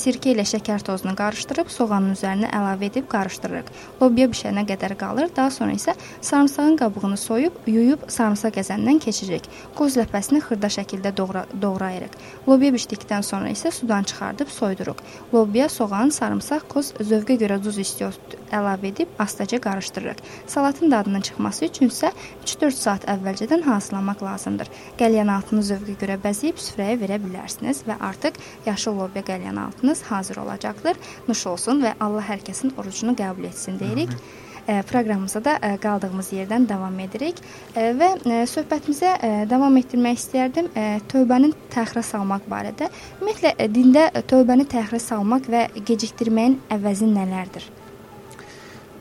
Sirkə 0.00 0.34
ilə 0.34 0.44
şəkər 0.52 0.84
tozunu 0.86 1.14
qarışdırıb 1.18 1.70
soğanın 1.70 2.16
üzərinə 2.16 2.50
əlavə 2.58 2.88
edib 2.90 3.08
qarışdırırıq. 3.12 3.70
Lobya 4.02 4.28
bişənə 4.32 4.66
qədər 4.70 4.96
qalır. 5.00 5.30
Daha 5.36 5.50
sonra 5.54 5.76
isə 5.78 5.94
sarımsağın 6.20 6.76
qabığını 6.82 7.18
soyub, 7.20 7.62
yuyub 7.66 8.08
sarımsaq 8.08 8.58
qəzəndən 8.58 9.00
keçiririk. 9.06 9.48
Qoz 9.78 9.98
ləpəsini 10.00 10.42
xırda 10.46 10.72
şəkildə 10.76 11.14
doğra 11.16 11.46
doğrayırıq. 11.62 12.18
Lobya 12.48 12.74
bişdikdən 12.76 13.22
sonra 13.22 13.54
isə 13.54 13.72
sudan 13.72 14.02
çıxardıb 14.02 14.50
soyuduruq. 14.58 15.00
Lobya, 15.34 15.68
soğan, 15.68 16.10
sarımsaq, 16.10 16.66
qoz 16.68 16.92
zövqə 17.00 17.38
görə 17.40 17.62
duz 17.62 17.78
istiyor 17.78 18.16
əlavə 18.50 18.90
edib 18.90 19.08
astaca 19.22 19.60
qarışdırırıq. 19.62 20.20
Salatın 20.46 20.80
Ətinin 20.80 20.96
dadının 21.00 21.24
çıxması 21.26 21.64
üçün 21.64 21.88
isə 21.88 22.12
3-4 22.44 22.76
saat 22.76 23.06
əvvəlcədən 23.08 23.64
hazırlamaq 23.64 24.22
lazımdır. 24.26 24.68
Qəlyanaltını 25.00 25.64
zövqə 25.72 25.96
görə 26.04 26.18
bəzəyib 26.20 26.60
süfrəyə 26.60 26.98
verə 27.00 27.18
bilərsiniz 27.24 27.82
və 27.88 27.96
artıq 28.10 28.36
yaşıl 28.66 29.00
lobya 29.00 29.24
qəlyanaltınız 29.32 30.04
hazır 30.12 30.44
olacaqdır. 30.44 31.00
Nuş 31.28 31.46
olsun 31.54 31.82
və 31.84 31.96
Allah 32.00 32.28
hər 32.28 32.44
kəsin 32.44 32.76
orucunu 32.76 33.16
qəbul 33.18 33.48
etsin 33.50 33.80
deyirik. 33.80 34.12
Amin 34.14 34.48
proqramımıza 34.70 35.40
da 35.44 35.54
qaldığımız 35.82 36.28
yerdən 36.36 36.68
davam 36.68 36.98
edirik 37.02 37.40
və 37.74 38.10
söhbətimizə 38.46 39.14
davam 39.50 39.76
etdirmək 39.80 40.20
istərdim 40.20 40.68
tövbənin 41.10 41.56
təxirə 41.72 42.04
salmaq 42.06 42.46
barədə. 42.50 42.90
Ümumiyyətlə 43.18 43.70
dində 43.74 44.06
tövbəni 44.30 44.68
təxirə 44.70 45.00
salmaq 45.02 45.50
və 45.50 45.66
gecikdirməyin 45.80 46.60
əvəzi 46.76 47.08
nələrdir? 47.10 47.66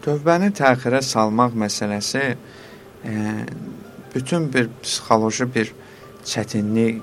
Tövbəni 0.03 0.51
təxirə 0.55 1.01
salmaq 1.03 1.55
məsələsi 1.59 2.25
e, 2.29 3.13
bütün 4.13 4.47
bir 4.53 4.69
psixoloji 4.83 5.47
bir 5.55 5.73
çətinlik 6.25 7.01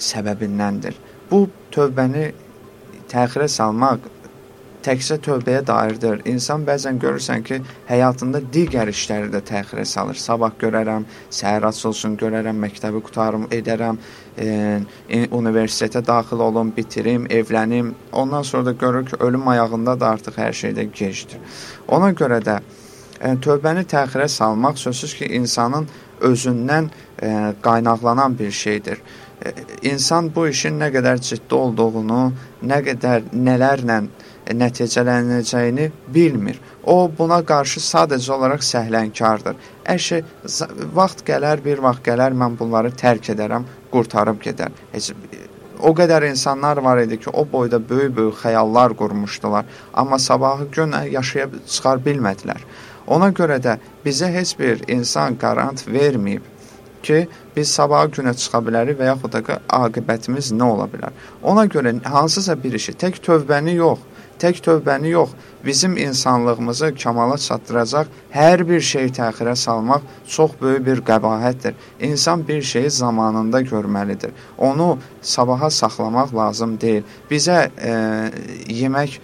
səbəbindəndir. 0.00 0.96
Bu 1.30 1.44
tövbəni 1.74 2.30
təxirə 3.10 3.48
salmaq 3.52 4.08
təkcə 4.84 5.18
tövbəyə 5.24 5.60
dairdir. 5.66 6.22
İnsan 6.28 6.64
bəzən 6.68 6.98
görürsən 7.02 7.44
ki, 7.46 7.60
həyatında 7.88 8.42
digər 8.54 8.90
işləri 8.92 9.30
də 9.32 9.42
təxirə 9.50 9.84
salır. 9.84 10.18
Sabah 10.20 10.52
görərəm, 10.60 11.06
səhər 11.30 11.66
açılsın, 11.70 12.16
görərəm, 12.20 12.58
məktəbi 12.64 13.02
qutarım, 13.06 13.46
edərəm, 13.54 14.00
e, 14.38 15.24
universitetə 15.30 16.02
daxil 16.06 16.44
olum, 16.46 16.72
bitirim, 16.76 17.26
evlənim. 17.30 17.94
Ondan 18.12 18.42
sonra 18.42 18.66
da 18.66 18.72
görür 18.72 19.06
ki, 19.06 19.16
ölüm 19.20 19.48
ayağında 19.48 20.00
da 20.00 20.14
artıq 20.16 20.38
hər 20.40 20.52
şey 20.52 20.76
də 20.78 20.88
gecdir. 20.92 21.40
Ona 21.88 22.12
görə 22.12 22.40
də 22.44 22.60
e, 23.20 23.34
tövbəni 23.44 23.86
təxirə 23.88 24.28
salmaq 24.28 24.78
sözsüz 24.78 25.14
ki, 25.14 25.32
insanın 25.40 25.88
özündən 26.20 26.88
e, 27.22 27.52
qaynaqlanan 27.62 28.38
bir 28.38 28.50
şeydir. 28.50 28.98
E, 29.44 29.52
insan 29.82 30.30
bu 30.34 30.48
işin 30.48 30.80
nə 30.80 30.90
qədər 30.94 31.20
ciddi 31.24 31.54
olduğunu, 31.54 32.22
nə 32.62 32.80
qədər 32.88 33.30
nələrlə 33.32 34.02
nəticələnəcəyini 34.46 35.90
bilmir. 36.14 36.60
O 36.84 37.10
buna 37.18 37.42
qarşı 37.46 37.82
sadəcə 37.84 38.32
olaraq 38.36 38.64
səhlənkardır. 38.66 39.56
Əşi 39.94 40.22
vaxt 40.96 41.24
gələr, 41.26 41.64
bir 41.64 41.82
vaxt 41.84 42.04
gələr 42.06 42.36
mən 42.42 42.58
bunları 42.58 42.92
tərk 42.96 43.32
edərəm, 43.34 43.66
qurtarıb 43.92 44.40
gedər. 44.42 44.74
Heç 44.92 45.12
o 45.80 45.94
qədər 45.96 46.26
insanlar 46.28 46.76
var 46.84 47.00
idi 47.00 47.16
ki, 47.20 47.30
o 47.32 47.46
boyda 47.52 47.80
böyük-böyük 47.88 48.36
xəyallar 48.42 48.94
qurmuşdular, 48.96 49.64
amma 49.94 50.18
sabahı 50.18 50.66
gün 50.72 50.94
yaşaya 51.10 51.48
çıxar 51.66 52.02
bilmədilər. 52.04 52.64
Ona 53.06 53.30
görə 53.34 53.58
də 53.62 53.78
bizə 54.04 54.28
heç 54.32 54.58
bir 54.58 54.84
insan 54.88 55.38
qarant 55.38 55.86
verməyib 55.88 56.44
ki, 57.02 57.28
biz 57.56 57.70
sabahı 57.72 58.12
günə 58.18 58.34
çıxa 58.36 58.60
bilərik 58.66 58.98
və 59.00 59.08
yaxud 59.08 59.32
da 59.32 59.58
aqibətimiz 59.80 60.52
nə 60.52 60.68
ola 60.74 60.86
bilər. 60.92 61.16
Ona 61.42 61.64
görə 61.66 61.96
hansısa 62.04 62.56
bir 62.62 62.76
işi 62.76 62.92
tək 63.00 63.22
tövbəni 63.24 63.74
yox, 63.80 64.04
tək 64.40 64.62
tövbəni 64.64 65.12
yox, 65.12 65.30
bizim 65.64 65.96
insanlığımızı 65.96 66.94
kamala 67.02 67.36
çatdıracaq 67.38 68.08
hər 68.32 68.64
bir 68.68 68.80
şeyi 68.80 69.12
təxirə 69.12 69.54
salmaq 69.56 70.02
çox 70.26 70.56
böyük 70.60 70.86
bir 70.86 71.02
qəbahətdir. 71.10 71.74
İnsan 72.00 72.48
bir 72.48 72.62
şeyi 72.62 72.90
zamanında 72.90 73.60
görməlidir. 73.62 74.30
Onu 74.58 74.98
sabaha 75.22 75.70
saxlamaq 75.70 76.34
lazım 76.36 76.80
deyil. 76.80 77.02
Bizə 77.30 77.68
e, 77.78 77.92
yemək 78.68 79.20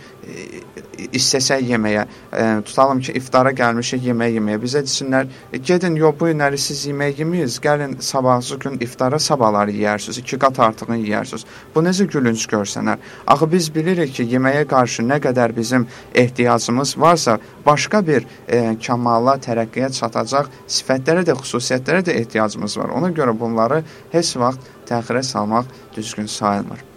istəsək 1.17 1.65
yeməyə, 1.71 2.05
e, 2.33 2.45
tutalım 2.67 3.01
ki, 3.05 3.13
iftara 3.21 3.53
gəlmişik 3.57 4.05
yemək 4.09 4.37
yeməyə. 4.39 4.61
Bizə 4.63 4.83
desinlər, 4.87 5.29
e, 5.53 5.59
gedin, 5.59 5.97
yo 5.97 6.13
bu 6.19 6.31
günləri 6.31 6.59
siz 6.61 6.87
yemək 6.89 7.21
yeməyiz, 7.23 7.59
gəlin 7.63 7.97
sabahsı 8.01 8.59
gün 8.63 8.79
iftara 8.81 9.19
sabahları 9.19 9.75
yeyərsiniz, 9.77 10.19
iki 10.23 10.39
qat 10.39 10.61
artığını 10.61 10.99
yeyərsiniz. 11.03 11.47
Bu 11.75 11.85
necə 11.85 12.09
gülünc 12.11 12.47
görsənər? 12.53 12.99
Axı 13.27 13.51
biz 13.53 13.71
bilirik 13.75 14.15
ki, 14.17 14.27
yeməyə 14.33 14.67
qarşı 14.71 15.07
nə 15.07 15.21
qədər 15.29 15.57
bizim 15.57 15.87
ehtiyacımız 16.15 16.97
varsa, 16.99 17.39
başqa 17.67 18.03
bir 18.07 18.27
e, 18.49 18.77
kamala, 18.87 19.37
tərəqqiyə 19.47 19.93
çatacaq 20.01 20.51
sifətlərə 20.67 21.27
də, 21.29 21.39
xüsusiyyətlərə 21.39 22.05
də 22.09 22.19
ehtiyacımız 22.25 22.79
var. 22.83 22.97
Ona 22.99 23.13
görə 23.15 23.39
bunları 23.39 23.85
heç 24.13 24.37
vaxt 24.41 24.75
təxirə 24.89 25.23
salmaq 25.23 25.73
düzgün 25.97 26.27
sayılmır. 26.27 26.96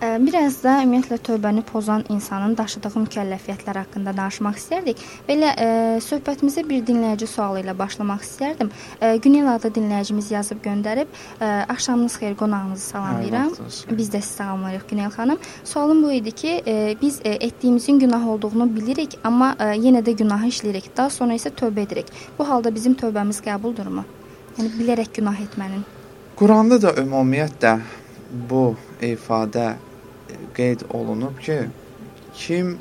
Biraz 0.00 0.62
da 0.64 0.78
ümumiyyətlə 0.80 1.18
tövbəni 1.20 1.60
pozan 1.68 2.06
insanın 2.08 2.54
daşıdığı 2.56 3.02
mükəlləfiyyətlər 3.02 3.78
haqqında 3.82 4.14
danışmaq 4.16 4.56
istərdik. 4.56 5.00
Belə 5.26 5.50
ə, 5.52 5.66
söhbətimizə 6.00 6.62
bir 6.64 6.80
dinləyici 6.88 7.26
sualı 7.28 7.60
ilə 7.60 7.74
başlamaq 7.76 8.24
istərdim. 8.24 8.70
Ə, 8.96 9.10
Günel 9.20 9.50
adlı 9.52 9.68
dinləyicimiz 9.76 10.30
yazıb 10.32 10.62
göndərib, 10.64 11.10
ə, 11.36 11.50
axşamınız 11.74 12.16
xeyir 12.16 12.36
qonağınızı 12.40 12.86
salamlayıram. 12.94 13.52
Biz 13.98 14.08
də 14.14 14.22
sizi 14.22 14.38
salamlayırıq 14.38 14.86
Günel 14.88 15.10
xanım. 15.18 15.42
Sualım 15.64 16.00
bu 16.06 16.14
idi 16.16 16.32
ki, 16.32 16.54
ə, 16.64 16.78
biz 17.02 17.20
ə, 17.20 17.36
etdiyimizin 17.50 18.00
günah 18.00 18.24
olduğunu 18.28 18.70
bilirik, 18.76 19.18
amma 19.24 19.52
ə, 19.58 19.74
yenə 19.76 20.00
də 20.00 20.16
günahı 20.22 20.48
işləyirik. 20.48 20.88
Daha 20.96 21.12
sonra 21.12 21.36
isə 21.36 21.52
tövbə 21.52 21.84
edirik. 21.84 22.08
Bu 22.38 22.48
halda 22.48 22.72
bizim 22.74 22.96
tövbəmiz 22.96 23.42
qəbuldurmu? 23.44 24.08
Yəni 24.56 24.72
bilərək 24.80 25.12
günah 25.20 25.44
etmənin. 25.44 25.84
Quranda 26.40 26.80
da 26.80 26.96
ümumiyyətlə 27.04 27.76
bu 28.48 28.64
ifadə 29.04 29.74
qeyd 30.56 30.86
olunub 30.96 31.38
ki, 31.44 31.58
kim 32.34 32.78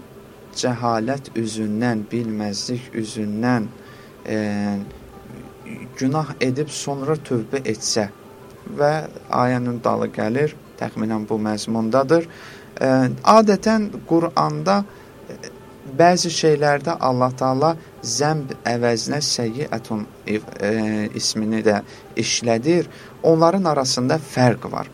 cəhalət 0.55 1.31
üzündən, 1.39 2.05
bilməzlik 2.11 2.89
üzündən 2.97 3.67
e, 4.25 4.37
günah 5.99 6.33
edib 6.41 6.71
sonra 6.73 7.17
tövbə 7.29 7.61
etsə 7.73 8.09
və 8.79 8.93
ayənin 9.33 9.79
dalı 9.83 10.09
gəlir, 10.13 10.55
təxminən 10.79 11.27
bu 11.29 11.39
məzmundadır. 11.45 12.27
E, 12.81 12.89
adətən 13.37 13.89
Quranda 14.09 14.81
e, 14.83 15.39
bəzi 15.99 16.31
şeylərdə 16.33 16.97
Allah 16.99 17.33
Taala 17.37 17.73
zəmb 18.03 18.53
əvəzinə 18.67 19.21
səyyiətun 19.25 20.05
e, 20.27 20.39
ismini 21.15 21.63
də 21.65 21.81
işlədir. 22.19 22.89
Onların 23.23 23.65
arasında 23.73 24.19
fərq 24.33 24.71
var. 24.71 24.87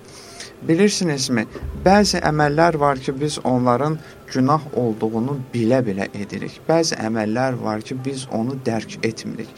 Bilirsinizmi, 0.63 1.43
bəzi 1.85 2.21
əməllər 2.23 2.79
var 2.79 2.99
ki, 2.99 3.13
biz 3.21 3.39
onların 3.43 3.97
günah 4.33 4.63
olduğunu 4.77 5.37
bilə-bilə 5.53 6.07
edirik. 6.15 6.59
Bəzi 6.69 6.95
əməllər 6.95 7.59
var 7.61 7.81
ki, 7.81 7.97
biz 8.05 8.25
onu 8.31 8.55
dərk 8.65 8.97
etmirik. 9.03 9.51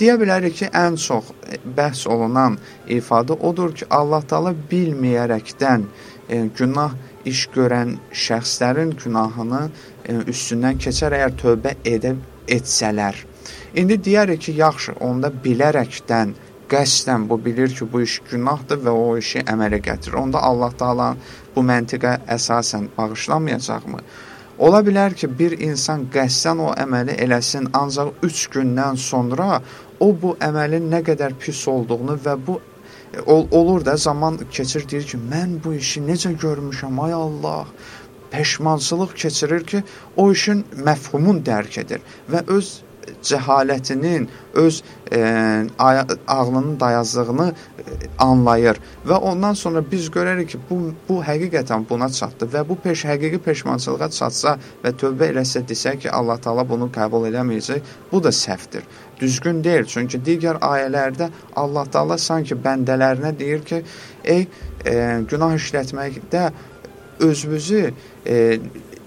Deyə 0.00 0.16
bilərik 0.16 0.56
ki, 0.56 0.70
ən 0.72 0.96
çox 0.96 1.30
bəhs 1.76 2.06
olunan 2.08 2.56
ifadə 2.88 3.36
odur 3.48 3.74
ki, 3.76 3.86
Allah 3.90 4.24
Taala 4.26 4.54
bilməyərəkdən 4.72 5.84
e, 6.28 6.38
günah 6.58 6.96
iş 7.28 7.46
görən 7.54 7.98
şəxslərin 8.26 8.94
günahını 9.04 9.66
e, 9.68 10.16
üstündən 10.32 10.80
keçər 10.80 11.18
əgər 11.18 11.36
tövbə 11.42 11.76
edə 11.84 12.16
etsələr. 12.48 13.26
İndi 13.76 14.00
deyərik 14.06 14.40
ki, 14.46 14.56
yaxşı, 14.64 14.96
onda 15.04 15.28
bilərəkdən 15.44 16.32
qəsdən 16.70 17.28
bu 17.28 17.38
bilir 17.44 17.74
ki, 17.76 17.86
bu 17.92 18.02
iş 18.06 18.20
günahdır 18.30 18.80
və 18.86 18.94
o 19.04 19.16
işi 19.18 19.44
əmələ 19.52 19.80
gətirir. 19.84 20.18
Onda 20.22 20.42
Allah 20.50 20.72
Taala 20.82 21.08
bu 21.56 21.64
məntiqə 21.66 22.16
əsasən 22.36 22.88
bağışlamayacaqmı? 22.98 24.02
Ola 24.60 24.80
bilər 24.84 25.14
ki, 25.16 25.28
bir 25.38 25.56
insan 25.58 26.06
qəsdən 26.14 26.58
o 26.60 26.72
əməli 26.84 27.16
eləsin, 27.24 27.70
ancaq 27.72 28.10
3 28.22 28.46
gündən 28.56 28.98
sonra 29.00 29.62
o 30.00 30.10
bu 30.22 30.34
əməlin 30.48 30.90
nə 30.92 31.00
qədər 31.06 31.36
pis 31.40 31.62
olduğunu 31.68 32.18
və 32.24 32.34
bu 32.46 32.60
ol, 33.26 33.46
olur 33.50 33.84
da 33.84 33.96
zaman 33.96 34.38
keçir 34.50 34.88
deyir 34.90 35.06
ki, 35.12 35.18
mən 35.32 35.56
bu 35.64 35.74
işi 35.74 36.00
necə 36.04 36.34
görmüşəm, 36.44 37.00
ay 37.04 37.12
Allah. 37.12 37.66
Peşmançılıq 38.30 39.14
keçirir 39.14 39.64
ki, 39.66 39.82
o 40.16 40.30
işin 40.32 40.64
məfhumunu 40.86 41.42
dərk 41.46 41.80
edir 41.80 42.04
və 42.32 42.44
öz 42.46 42.68
cəhalətinin, 43.22 44.28
öz 44.54 44.82
e, 45.12 45.20
ağlının 46.26 46.80
dayazdığını 46.80 47.46
e, 47.78 47.82
anlayır 48.18 48.80
və 49.06 49.18
ondan 49.18 49.54
sonra 49.54 49.82
biz 49.92 50.08
görərik 50.08 50.48
ki, 50.54 50.60
bu 50.70 50.78
bu 51.08 51.20
həqiqətən 51.24 51.86
buna 51.90 52.08
çatdı 52.08 52.48
və 52.54 52.64
bu 52.68 52.76
peş 52.76 53.04
həqiqi 53.04 53.38
peşmançılığa 53.44 54.10
çatsa 54.16 54.56
və 54.84 54.94
tövbə 55.02 55.30
eləsə 55.32 55.62
desək 55.68 56.02
ki, 56.04 56.10
Allah 56.10 56.40
Taala 56.40 56.68
bunu 56.68 56.90
qəbul 56.94 57.28
eləməyəcək, 57.30 57.94
bu 58.12 58.22
da 58.24 58.32
səhvdir. 58.32 58.86
Düzgün 59.20 59.64
deyil, 59.64 59.84
çünki 59.84 60.18
digər 60.24 60.60
ayələrdə 60.64 61.30
Allah 61.56 61.84
Taala 61.92 62.18
sanki 62.18 62.54
bəndələrinə 62.54 63.38
deyir 63.38 63.64
ki, 63.64 63.82
ey 64.24 64.46
e, 64.84 64.94
günah 65.30 65.56
işlətməkdə 65.58 66.50
özünüzü 67.20 67.90
e, 68.26 68.58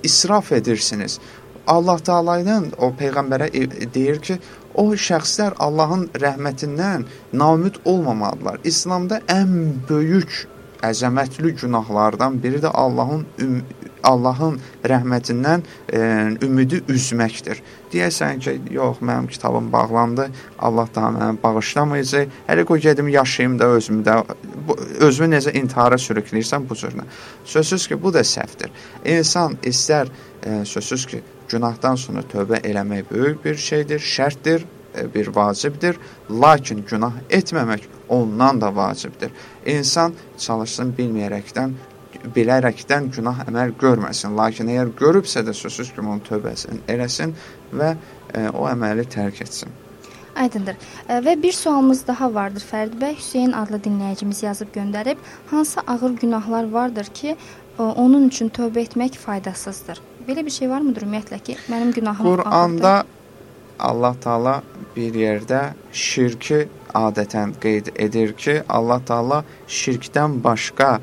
israf 0.03 0.51
edirsiniz. 0.51 1.19
Allah 1.67 1.99
Taala'dan 1.99 2.71
o 2.77 2.91
peyğəmbərə 2.99 3.47
deyir 3.93 4.19
ki, 4.19 4.39
o 4.75 4.91
şəxslər 5.07 5.55
Allahın 5.63 6.07
rəhmətindən 6.23 7.05
naümid 7.33 7.79
olmamalıdırlar. 7.85 8.59
İslamda 8.63 9.21
ən 9.31 9.53
böyük 9.89 10.47
əzəmətli 10.83 11.53
günahlardan 11.61 12.41
biri 12.43 12.59
də 12.65 12.71
Allahın 12.73 13.25
Allahın 14.03 14.59
rəhmətindən 14.83 15.63
e, 15.93 15.99
ümidi 16.45 16.81
üzməkdir. 16.91 17.61
Deyəsən 17.93 18.41
ki, 18.43 18.55
yox, 18.73 18.99
mənim 19.01 19.27
kitabım 19.31 19.69
bağlandı, 19.71 20.27
Allah 20.59 20.89
da 20.95 21.07
mənə 21.15 21.29
bağışlamayacaq. 21.43 22.33
Hələ 22.47 22.65
qoy 22.67 22.81
gedim 22.83 23.07
yaşayım 23.07 23.59
da 23.59 23.69
özümü 23.77 24.03
də 24.07 24.17
özümü 25.07 25.35
necə 25.35 25.53
intihara 25.59 25.99
sürükləyirsən 26.01 26.67
bu 26.69 26.77
cürlə. 26.79 27.07
Sözsüz 27.45 27.87
ki, 27.87 28.01
bu 28.03 28.13
da 28.13 28.25
səhvdir. 28.27 28.73
İnsan 29.05 29.57
istər 29.63 30.11
e, 30.43 30.65
sözsüz 30.65 31.05
ki, 31.05 31.23
günahdan 31.49 31.95
sonra 31.95 32.23
tövbə 32.33 32.61
eləmək 32.65 33.11
böyük 33.11 33.45
bir 33.45 33.55
şeydir, 33.55 33.99
şərtdir, 33.99 34.65
e, 34.95 35.07
bir 35.13 35.27
vacibdir. 35.35 35.99
Lakin 36.29 36.83
günah 36.89 37.13
etməmək 37.29 37.87
ondan 38.09 38.61
da 38.61 38.75
vacibdir. 38.75 39.31
İnsan 39.65 40.13
çalışsın 40.37 40.93
bilməyərəkdən, 40.97 41.73
bilərəkdən 42.35 43.09
günah 43.15 43.43
əməl 43.47 43.73
görməsin. 43.79 44.35
Lakin 44.37 44.71
əgər 44.73 44.93
görübsə 44.99 45.43
də 45.45 45.55
sözsüz 45.57 45.93
ki, 45.93 46.01
onun 46.01 46.21
tövbəsini 46.27 46.83
eləsin 46.87 47.35
və 47.73 47.95
e, 48.33 48.47
o 48.49 48.67
əməli 48.69 49.05
tərk 49.11 49.41
etsin. 49.45 49.73
Aydındır. 50.39 50.77
E, 51.07 51.19
və 51.25 51.35
bir 51.43 51.53
sualımız 51.53 52.05
daha 52.07 52.33
vardır 52.33 52.65
Fərid 52.71 52.95
bəy. 53.01 53.17
Hüseyn 53.19 53.51
adlı 53.57 53.81
dinləyicimiz 53.87 54.43
yazıb 54.45 54.71
göndərib. 54.75 55.19
Hansı 55.51 55.81
ağır 55.87 56.17
günahlar 56.21 56.71
vardır 56.71 57.11
ki, 57.13 57.35
onun 57.77 58.27
üçün 58.27 58.49
tövbə 58.53 58.85
etmək 58.85 59.17
faydasızdır? 59.17 60.01
Belə 60.27 60.45
bir 60.45 60.53
şey 60.53 60.69
varmıdır 60.69 61.07
ümumiyyətlə 61.07 61.39
ki, 61.43 61.57
mənim 61.69 61.91
günahım 61.93 62.25
Quranda 62.25 63.03
Allah 63.79 64.15
Taala 64.21 64.61
bir 64.95 65.15
yerdə 65.17 65.73
şirki 65.91 66.67
adətən 66.93 67.55
qeyd 67.61 67.89
edir 67.99 68.33
ki, 68.37 68.61
Allah 68.69 69.01
Taala 69.05 69.43
şirkdən 69.67 70.37
başqa 70.43 70.99
e, 70.99 71.01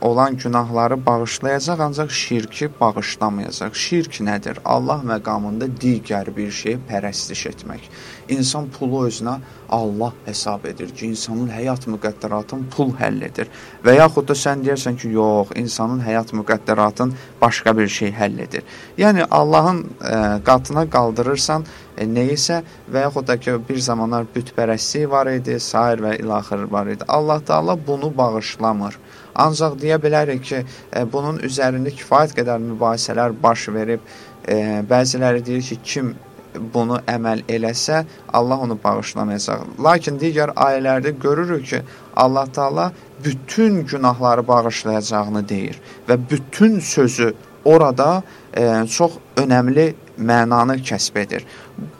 olan 0.00 0.36
günahları 0.36 1.06
bağışlayacaq, 1.06 1.80
ancaq 1.80 2.10
şirki 2.10 2.68
bağışlamayacaq. 2.80 3.74
Şirk 3.74 4.20
nədir? 4.22 4.58
Allah 4.64 5.02
məqamında 5.04 5.66
digər 5.82 6.30
bir 6.36 6.52
şeyə 6.54 6.78
pərəstiş 6.90 7.48
etmək. 7.50 7.90
İnsan 8.30 8.68
pulu 8.70 9.06
özünə 9.08 9.38
Allah 9.70 10.12
hesab 10.24 10.64
edir 10.64 10.90
ki, 10.94 11.06
insanın 11.06 11.48
həyat 11.50 11.86
müqəddəratını 11.90 12.68
pul 12.74 12.90
həll 12.98 13.22
edir. 13.26 13.50
Və 13.84 13.94
yaxud 13.96 14.26
da 14.28 14.34
sən 14.38 14.64
deyirsən 14.66 14.96
ki, 14.98 15.12
yox, 15.14 15.52
insanın 15.58 16.02
həyat 16.02 16.32
müqəddəratını 16.34 17.28
başqa 17.40 17.76
bir 17.78 17.88
şey 17.88 18.10
həll 18.18 18.38
edir. 18.46 18.64
Yəni 18.98 19.26
Allahın 19.30 19.84
ə, 19.84 19.90
e, 20.10 20.42
qatına 20.46 20.86
qaldırırsan 20.90 21.66
e, 21.96 22.06
nəyisə 22.06 22.62
və 22.92 23.04
yaxud 23.06 23.28
da 23.30 23.36
ki, 23.40 23.58
bir 23.68 23.78
zamanlar 23.78 24.26
bütpərəstlik 24.34 25.10
var 25.10 25.30
idi, 25.34 25.60
sair 25.60 26.02
və 26.02 26.16
ilaxır 26.22 26.66
var 26.72 26.90
idi. 26.94 27.04
Allah 27.08 27.40
Taala 27.40 27.78
bunu 27.86 28.10
bağışlamır. 28.16 28.98
Ancaq 29.34 29.78
deyə 29.82 30.00
bilərik 30.02 30.42
ki, 30.42 30.64
e, 30.96 31.04
bunun 31.12 31.38
üzərində 31.46 31.94
kifayət 31.94 32.34
qədər 32.40 32.58
mübahisələr 32.72 33.38
baş 33.42 33.68
verib. 33.74 34.02
E, 34.48 34.82
bəziləri 34.90 35.44
deyir 35.46 35.62
ki, 35.62 35.78
kim 35.84 36.14
bunu 36.54 37.00
əməl 37.06 37.44
eləsə, 37.48 38.04
Allah 38.32 38.64
onu 38.66 38.78
bağışlamayacaq. 38.84 39.66
Lakin 39.84 40.18
digər 40.18 40.54
ayələrdə 40.56 41.14
görürük 41.20 41.66
ki, 41.66 41.82
Allah 42.16 42.46
Taala 42.46 42.92
bütün 43.24 43.84
günahları 43.86 44.48
bağışlayacağını 44.48 45.48
deyir 45.48 45.80
və 46.08 46.18
bütün 46.30 46.80
sözü 46.80 47.34
orada 47.64 48.22
e, 48.56 48.86
çox 48.88 49.12
önəmli 49.36 49.94
mənanı 50.18 50.76
kəsb 50.84 51.18
edir. 51.18 51.44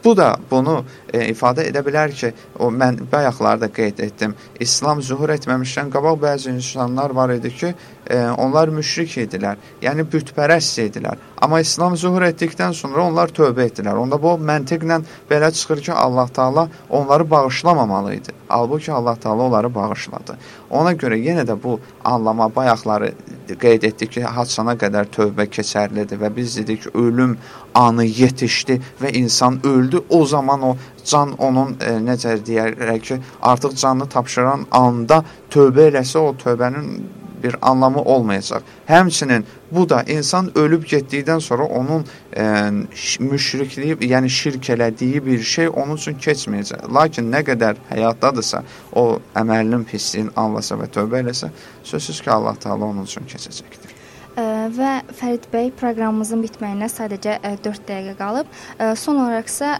Bu 0.03 0.17
da 0.17 0.35
bunu 0.51 0.83
e, 1.13 1.23
ifadə 1.31 1.65
edə 1.69 1.81
bilər 1.85 2.13
ki, 2.13 2.33
o 2.59 2.69
mən 2.73 2.99
bayaqlarda 3.11 3.71
qeyd 3.73 3.99
etdim. 4.05 4.35
İslam 4.59 5.01
zühur 5.01 5.29
etməmişdən 5.37 5.89
qabaq 5.93 6.19
bəzi 6.21 6.53
insanlar 6.53 7.09
var 7.09 7.33
idi 7.37 7.53
ki, 7.55 7.73
e, 8.11 8.29
onlar 8.37 8.71
müşrik 8.73 9.15
idilər. 9.23 9.59
Yəni 9.81 10.05
bütpərəst 10.11 10.81
idilər. 10.83 11.19
Amma 11.41 11.61
İslam 11.63 11.95
zühur 11.97 12.25
etdikdən 12.27 12.75
sonra 12.77 13.05
onlar 13.07 13.31
tövbə 13.35 13.69
etdilər. 13.69 13.97
Onda 14.03 14.19
bu 14.21 14.35
məntiqlə 14.49 14.99
belə 15.29 15.51
çıxır 15.55 15.83
ki, 15.87 15.93
Allah 15.93 16.27
Taala 16.27 16.67
onları 16.89 17.29
bağışlamamalı 17.31 18.15
idi. 18.15 18.33
Halbuki 18.47 18.91
Allah 18.91 19.15
Taala 19.15 19.43
onları 19.43 19.75
bağışladı. 19.75 20.37
Ona 20.69 20.93
görə 20.93 21.17
yenə 21.17 21.47
də 21.47 21.55
bu 21.63 21.79
anlama 22.03 22.49
bayaqları 22.55 23.13
qeyd 23.61 23.87
etdik 23.89 24.11
ki, 24.17 24.23
haçana 24.23 24.75
qədər 24.75 25.09
tövbə 25.15 25.47
keçərlidir 25.47 26.19
və 26.19 26.35
biz 26.35 26.57
dedik 26.57 26.87
ölüm 26.95 27.37
anı 27.75 28.05
yetişdi 28.05 28.81
və 29.01 29.13
insan 29.23 29.59
öldü. 29.65 30.03
O 30.09 30.25
zaman 30.25 30.61
o 30.61 30.75
can 31.05 31.33
onun 31.37 31.77
e, 31.79 31.95
necə 32.03 32.37
deyərək 32.45 33.01
ki, 33.07 33.19
artıq 33.41 33.75
canını 33.75 34.09
tapşıran 34.09 34.67
anda 34.71 35.23
tövbə 35.51 35.89
eləsə 35.91 36.19
o 36.19 36.35
tövbənin 36.43 37.20
bir 37.43 37.55
anlamı 37.61 38.01
olmayacaq. 38.01 38.61
Həmçinin 38.87 39.45
bu 39.71 39.89
da 39.89 40.03
insan 40.03 40.57
ölüb 40.57 40.83
getdikdən 40.83 41.39
sonra 41.39 41.63
onun 41.63 42.05
e, 42.37 42.71
müşrikliyi, 43.19 43.95
yəni 43.95 44.29
şirk 44.29 44.69
elədiyi 44.69 45.25
bir 45.25 45.43
şey 45.43 45.69
onun 45.69 45.95
üçün 45.95 46.17
keçməyəcək. 46.19 46.89
Lakin 46.93 47.31
nə 47.31 47.43
qədər 47.47 47.79
həyatdadırsa, 47.89 48.63
o 48.95 49.19
əməlinin 49.35 49.85
pisliyini 49.87 50.35
anlasa 50.35 50.75
və 50.79 50.89
tövbə 50.91 51.23
eləsə, 51.23 51.51
sözsüz 51.83 52.21
ki, 52.21 52.31
Allah 52.31 52.55
Taala 52.59 52.85
onun 52.85 53.07
üçün 53.09 53.27
keçəcəkdir. 53.27 53.97
Ə, 54.31 54.43
və 54.71 54.91
Fərid 55.19 55.47
bəy 55.51 55.71
proqramımızın 55.79 56.43
bitməyinə 56.45 56.87
sadəcə 56.91 57.39
ə, 57.43 57.55
4 57.63 57.87
dəqiqə 57.87 58.17
qalıb. 58.19 58.51
Ə, 58.79 58.93
son 58.95 59.19
olaraq 59.23 59.51
isə 59.51 59.73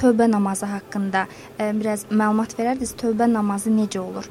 tövbə 0.00 0.28
namazı 0.30 0.68
haqqında 0.70 1.26
biraz 1.80 2.06
məlumat 2.10 2.56
verərdiniz. 2.58 2.96
Tövbə 3.00 3.28
namazı 3.32 3.72
necə 3.74 4.00
olur? 4.00 4.28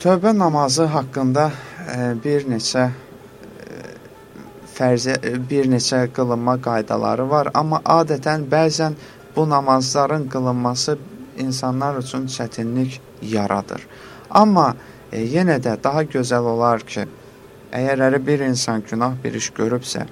Tövbə 0.00 0.30
namazı 0.32 0.86
haqqında 0.88 1.42
ə, 1.92 1.96
bir 2.24 2.46
neçə 2.48 2.86
ə, 2.88 3.80
fərzə 4.72 5.18
bir 5.50 5.68
neçə 5.68 6.06
qılınma 6.16 6.54
qaydaları 6.64 7.26
var, 7.28 7.50
amma 7.52 7.82
adətən 7.84 8.46
bəzən 8.48 8.96
bu 9.36 9.44
namazların 9.50 10.24
qılınması 10.32 10.96
insanlar 11.44 12.00
üçün 12.00 12.24
çətinlik 12.32 12.96
yaradır. 13.20 13.84
Amma 14.30 14.70
e, 15.12 15.20
yenə 15.20 15.58
də 15.60 15.76
daha 15.84 16.06
gözəl 16.08 16.48
olar 16.54 16.80
ki, 16.80 17.04
əgər 17.68 18.06
əri 18.08 18.26
bir 18.26 18.46
insan 18.48 18.80
günah 18.80 19.20
bir 19.24 19.36
iş 19.36 19.50
görübsə, 19.60 20.06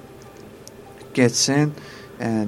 getsin, 1.17 1.73
ə, 1.73 1.98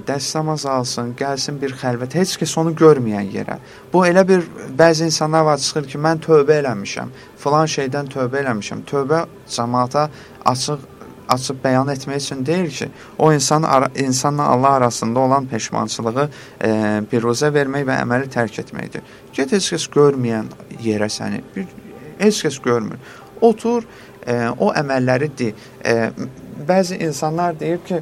dəstəmaz 0.07 0.65
alsın, 0.67 1.13
gəlsin 1.19 1.59
bir 1.61 1.75
xəlvət, 1.79 2.15
heç 2.19 2.35
kəs 2.41 2.57
onu 2.59 2.73
görməyən 2.75 3.29
yerə. 3.31 3.57
Bu 3.93 4.03
elə 4.05 4.25
bir 4.27 4.43
bəzi 4.77 5.07
insanlar 5.07 5.45
var 5.47 5.61
çıxır 5.63 5.87
ki, 5.93 5.99
mən 6.05 6.19
tövbə 6.25 6.57
eləmişəm, 6.59 7.13
filan 7.39 7.69
şeydən 7.75 8.11
tövbə 8.11 8.41
eləmişəm. 8.43 8.83
Tövbə 8.89 9.25
cəmaata 9.55 10.09
açıq 10.51 10.89
açıb 11.31 11.61
bəyan 11.63 11.87
etmək 11.93 12.19
üçün 12.19 12.45
deyil 12.45 12.69
ki, 12.69 12.89
o 13.17 13.31
insan 13.33 13.63
ara, 13.63 13.87
insanla 13.95 14.43
Allah 14.43 14.69
arasında 14.69 15.19
olan 15.19 15.45
peşmançılığı 15.45 16.29
e, 16.63 16.69
biruzə 17.11 17.53
vermək 17.55 17.85
və 17.87 17.99
əməli 18.03 18.27
tərk 18.33 18.59
etməkdir. 18.65 19.05
Get 19.33 19.53
heç 19.55 19.71
kəs 19.73 19.87
görməyən 19.95 20.51
yerə 20.83 21.07
səni, 21.07 21.39
bir, 21.55 21.69
heç 22.19 22.41
kəs 22.45 22.59
görmür. 22.63 22.99
Otur, 23.41 23.87
e, 24.27 24.35
o 24.59 24.73
əməlləri 24.75 25.31
de. 25.37 25.53
E, 25.85 25.95
bəzi 26.67 26.99
insanlar 27.07 27.59
deyir 27.59 27.79
ki, 27.87 28.01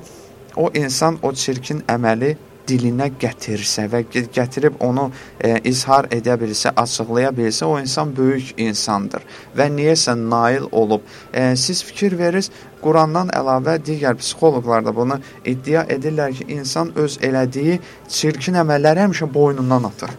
o 0.56 0.70
insan 0.74 1.20
o 1.24 1.34
çirkin 1.34 1.84
əməli 1.88 2.36
dilinə 2.70 3.10
gətirsə 3.22 3.88
və 3.90 4.04
gətirib 4.36 4.78
onu 4.86 5.08
e, 5.42 5.56
izhar 5.72 6.10
edə 6.14 6.36
bilsə, 6.42 6.74
açıqlaya 6.84 7.32
bilsə, 7.36 7.66
o 7.66 7.80
insan 7.82 8.14
böyük 8.18 8.54
insandır 8.62 9.26
və 9.58 9.70
niyəsə 9.74 10.16
nail 10.20 10.70
olub. 10.72 11.06
E, 11.34 11.56
siz 11.56 11.84
fikir 11.86 12.18
verirsiniz, 12.20 12.68
Qurandan 12.80 13.28
əlavə 13.36 13.76
digər 13.84 14.16
psixoloqlar 14.22 14.86
da 14.86 14.96
bunu 14.96 15.20
iddia 15.44 15.84
edirlər 15.92 16.32
ki, 16.38 16.48
insan 16.56 16.94
öz 16.96 17.20
elədiyi 17.28 17.82
çirkin 18.08 18.62
əməlləri 18.64 19.08
həmişə 19.08 19.34
boynundan 19.34 19.90
atır. 19.92 20.16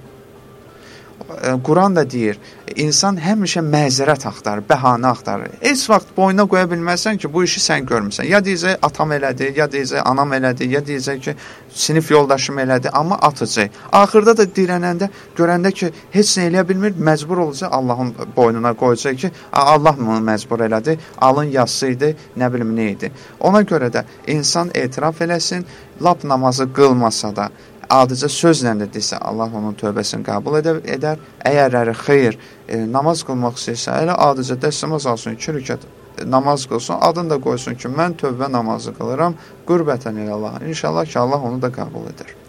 Quran 1.64 1.96
da 1.96 2.04
deyir, 2.10 2.38
insan 2.76 3.18
həmişə 3.20 3.62
məzərət 3.64 4.26
axtarır, 4.28 4.64
bəhanə 4.68 5.10
axtarır. 5.10 5.54
Heç 5.62 5.82
vaxt 5.90 6.12
boynuna 6.16 6.46
qoya 6.50 6.66
bilməzsən 6.70 7.18
ki, 7.20 7.30
bu 7.32 7.44
işi 7.46 7.62
sən 7.64 7.86
görmüsən. 7.88 8.28
Ya 8.30 8.40
deyəcək 8.44 8.78
atam 8.82 9.12
elədi, 9.16 9.50
ya 9.58 9.66
deyəcək 9.70 10.02
anam 10.10 10.32
elədi, 10.36 10.68
ya 10.74 10.82
deyəcək 10.86 11.20
ki, 11.24 11.34
sinif 11.70 12.10
yoldaşım 12.10 12.58
elədi, 12.64 12.90
amma 12.92 13.18
atacaq. 13.30 13.70
Axırda 13.92 14.36
da 14.36 14.46
dirənəndə, 14.58 15.10
görəndə 15.38 15.72
ki, 15.72 15.92
heç 16.16 16.36
nə 16.38 16.48
eləyə 16.50 16.66
bilmir, 16.68 16.96
məcbur 17.10 17.44
olacaq 17.46 17.72
Allahın 17.78 18.14
boynuna 18.36 18.74
qoyacaq 18.74 19.20
ki, 19.24 19.32
Allah 19.52 19.96
bunu 19.98 20.18
məcbur 20.30 20.66
elədi, 20.66 20.98
alın 21.18 21.52
yazısı 21.56 21.92
idi, 21.94 22.14
nə 22.36 22.52
bilim 22.52 22.74
nə 22.76 22.90
idi. 22.96 23.12
Ona 23.40 23.62
görə 23.62 23.90
də 23.94 24.04
insan 24.26 24.70
etiraf 24.74 25.22
eləsin, 25.22 25.64
lap 26.02 26.24
namazı 26.24 26.72
qılmasa 26.72 27.36
da, 27.36 27.50
adicə 27.90 28.28
sözlə 28.30 28.74
də 28.80 28.88
desə, 28.94 29.18
Allah 29.20 29.50
onun 29.60 29.74
tövbəsini 29.78 30.24
qəbul 30.26 30.60
edə, 30.60 30.76
edər. 30.96 31.22
Əgər 31.46 31.78
əri 31.82 31.94
xeyr, 32.04 32.38
e, 32.66 32.82
namaz 32.96 33.24
qılmaq 33.26 33.58
istəyirsə, 33.58 33.96
elə 34.04 34.18
adicə 34.28 34.58
dəstəmaz 34.64 35.08
alsın, 35.10 35.38
iki 35.38 35.56
rükət 35.56 35.88
namaz 36.26 36.66
qılsın, 36.70 37.00
adını 37.00 37.36
da 37.36 37.40
qoysun 37.40 37.78
ki, 37.80 37.90
mən 38.00 38.16
tövbə 38.20 38.50
namazı 38.52 38.94
qılıram, 38.98 39.38
qürbətən 39.68 40.22
ilə 40.24 40.36
Allah. 40.36 40.60
İnşallah 40.66 41.06
ki, 41.06 41.18
Allah 41.18 41.50
onu 41.50 41.62
da 41.62 41.72
qəbul 41.74 42.10
edər. 42.12 42.39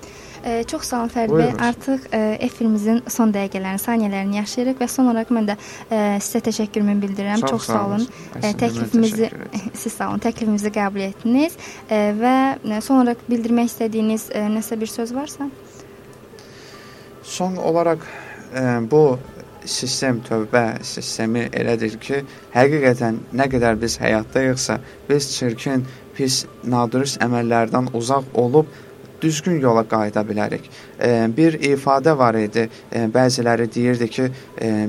E, 0.45 0.63
çox 0.63 0.87
sağ 0.89 0.99
olun 0.99 1.11
Fərid 1.13 1.33
bəy. 1.37 1.51
Artıq 1.61 2.05
e, 2.13 2.19
efirimizin 2.47 3.01
son 3.13 3.33
dəqiqələrini, 3.33 3.81
saniyələrini 3.81 4.39
yaşayırıq 4.39 4.79
və 4.81 4.87
son 4.89 5.11
olaraq 5.11 5.33
mən 5.37 5.51
də 5.51 5.55
e, 5.57 5.99
sizə 6.23 6.41
təşəkkürümü 6.47 6.95
bildirirəm. 7.03 7.43
Çox, 7.43 7.51
çox 7.51 7.67
sağ 7.69 7.81
olun. 7.87 8.07
E, 8.41 8.53
təklifimizi 8.63 9.29
siz 9.83 9.93
sağ 9.93 10.09
olun. 10.09 10.23
Təklifimizi 10.25 10.73
qəbul 10.73 11.05
etdiniz 11.11 11.57
e, 11.89 12.01
və 12.17 12.81
son 12.81 13.03
olaraq 13.03 13.21
bildirmək 13.29 13.69
istədiyiniz 13.73 14.31
e, 14.33 14.47
nəsə 14.57 14.79
bir 14.81 14.89
söz 14.89 15.13
varsa? 15.15 15.49
Son 17.23 17.55
olaraq 17.61 18.09
e, 18.55 18.65
bu 18.91 19.05
sistem 19.65 20.21
tövbə 20.25 20.81
sistemi 20.85 21.45
elədir 21.53 21.97
ki, 22.01 22.23
həqiqətən 22.55 23.19
nə 23.37 23.45
qədər 23.51 23.77
biz 23.81 23.99
həyatdayıqsa, 24.01 24.79
biz 25.09 25.27
çirkin, 25.35 25.85
pis, 26.17 26.45
nadürüst 26.65 27.21
əməllərdən 27.21 27.91
uzaq 27.97 28.33
olub 28.33 28.69
düzgün 29.21 29.59
yola 29.61 29.83
qayıda 29.83 30.21
bilərik. 30.21 30.65
Bir 31.37 31.59
ifadə 31.71 32.17
var 32.17 32.35
idi. 32.39 32.67
Bəziləri 32.91 33.69
deyirdi 33.75 34.09
ki, 34.09 34.27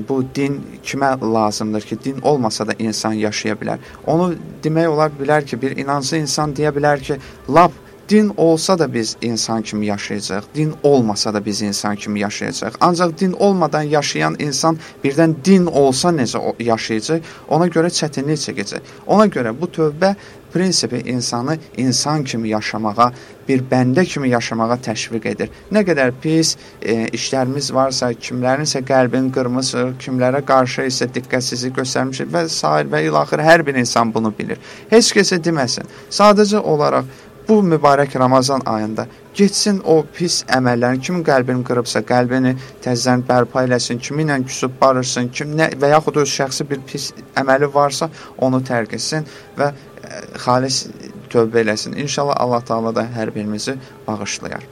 bu 0.09 0.23
din 0.35 0.59
kimə 0.83 1.13
lazımdır 1.21 1.81
ki, 1.81 1.97
din 2.03 2.19
olmasa 2.21 2.67
da 2.67 2.73
insan 2.79 3.13
yaşaya 3.13 3.55
bilər. 3.55 3.77
Onu 4.07 4.33
demək 4.63 4.87
olar 4.87 5.11
bilər 5.19 5.45
ki, 5.45 5.61
bir 5.61 5.77
inanclı 5.77 6.17
insan 6.25 6.53
deyə 6.53 6.73
bilər 6.75 7.01
ki, 7.01 7.19
lap 7.49 7.71
din 8.09 8.33
olsa 8.37 8.79
da 8.79 8.93
biz 8.93 9.15
insan 9.21 9.61
kimi 9.61 9.85
yaşayacaq, 9.85 10.43
din 10.55 10.73
olmasa 10.83 11.33
da 11.33 11.45
biz 11.45 11.61
insan 11.61 11.95
kimi 11.95 12.19
yaşayacaq. 12.19 12.71
Ancaq 12.81 13.17
din 13.19 13.31
olmadan 13.31 13.81
yaşayan 13.81 14.35
insan 14.39 14.77
birdən 15.03 15.35
din 15.45 15.65
olsa 15.65 16.09
necə 16.09 16.41
yaşayacaq, 16.59 17.23
ona 17.47 17.67
görə 17.71 17.87
çətinlik 17.87 18.43
çəkəcək. 18.43 18.81
Ona 19.07 19.25
görə 19.31 19.55
bu 19.61 19.71
tövbə 19.71 20.15
prinsipi 20.53 20.99
insanı 21.09 21.57
insan 21.77 22.23
kimi 22.23 22.49
yaşamağa, 22.49 23.11
bir 23.47 23.63
bəndə 23.71 24.05
kimi 24.05 24.29
yaşamağa 24.33 24.77
təşviq 24.87 25.27
edir. 25.33 25.51
Nə 25.71 25.83
qədər 25.87 26.13
pis 26.21 26.55
e, 26.81 27.07
işlərimiz 27.17 27.71
varsa, 27.75 28.11
kimlərinsə 28.13 28.83
qəlbini 28.87 29.33
qırmışıq, 29.35 29.97
kimlərə 30.03 30.43
qarşı 30.47 30.87
isə 30.91 31.09
diqqətsizlik 31.15 31.75
göstərmişik 31.81 32.31
və 32.33 32.47
s. 32.47 32.63
və 32.93 33.03
ilaxır 33.09 33.43
hər 33.43 33.65
bir 33.65 33.75
insan 33.75 34.13
bunu 34.13 34.33
bilir. 34.37 34.59
Heç 34.89 35.13
kəsə 35.15 35.41
deməsin. 35.43 35.89
Sadəcə 36.09 36.59
olaraq 36.59 37.05
bu 37.47 37.63
mübarək 37.63 38.19
Ramazan 38.19 38.61
ayında 38.65 39.07
getsin 39.35 39.81
o 39.85 40.03
pis 40.15 40.43
əməllərin 40.47 41.01
kim 41.01 41.23
qəlbini 41.25 41.65
qırıbsa, 41.67 42.03
qəlbini 42.07 42.53
təzədən 42.83 43.25
bərpa 43.27 43.65
eləsin, 43.67 43.99
kimi 43.99 44.23
ilə 44.23 44.39
küsüb 44.45 44.77
barışsın, 44.81 45.29
kim 45.33 45.55
nə 45.57 45.71
və 45.79 45.89
yaxud 45.95 46.21
öz 46.23 46.35
şəxsi 46.37 46.67
bir 46.69 46.83
pis 46.87 47.11
əməli 47.39 47.69
varsa, 47.73 48.09
onu 48.37 48.61
tərk 48.63 48.95
etsin 48.99 49.27
və 49.57 49.71
ə, 49.71 49.75
e, 50.03 50.21
xalis 50.45 50.85
tövbə 51.33 51.63
eləsin. 51.65 51.97
İnşallah 51.97 52.37
Allah 52.37 52.61
Taala 52.65 52.95
da 52.95 53.03
hər 53.15 53.35
birimizi 53.35 53.75
bağışlayar. 54.07 54.63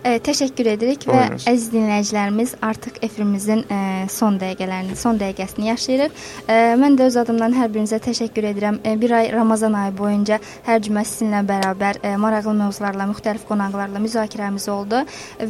E, 0.00 0.14
təşəkkür 0.24 0.68
edirik 0.72 1.02
və 1.04 1.22
əziz 1.50 1.66
dinləyicilərimiz 1.74 2.54
artıq 2.64 3.02
efirimizin 3.04 3.66
e, 3.68 3.80
son 4.08 4.38
dəqiqələrini, 4.40 4.94
son 4.96 5.18
dəqiqəsini 5.20 5.66
yaşayırıq. 5.68 6.14
E, 6.48 6.54
mən 6.80 6.96
də 6.96 7.08
öz 7.10 7.18
adımdan 7.20 7.52
hər 7.58 7.68
birinizə 7.74 7.98
təşəkkür 8.00 8.46
edirəm. 8.54 8.78
E, 8.80 8.94
bir 9.00 9.12
ay 9.18 9.28
Ramazan 9.34 9.76
ayı 9.76 9.92
boyunca 9.98 10.38
hər 10.64 10.80
cümə 10.86 11.02
sizinlə 11.04 11.42
bərabər 11.50 12.00
e, 12.00 12.14
maraqlı 12.22 12.54
mövzularla, 12.62 13.08
müxtəlif 13.10 13.44
qonaqlarla 13.48 14.00
müzakirəmiz 14.00 14.70
oldu 14.72 15.02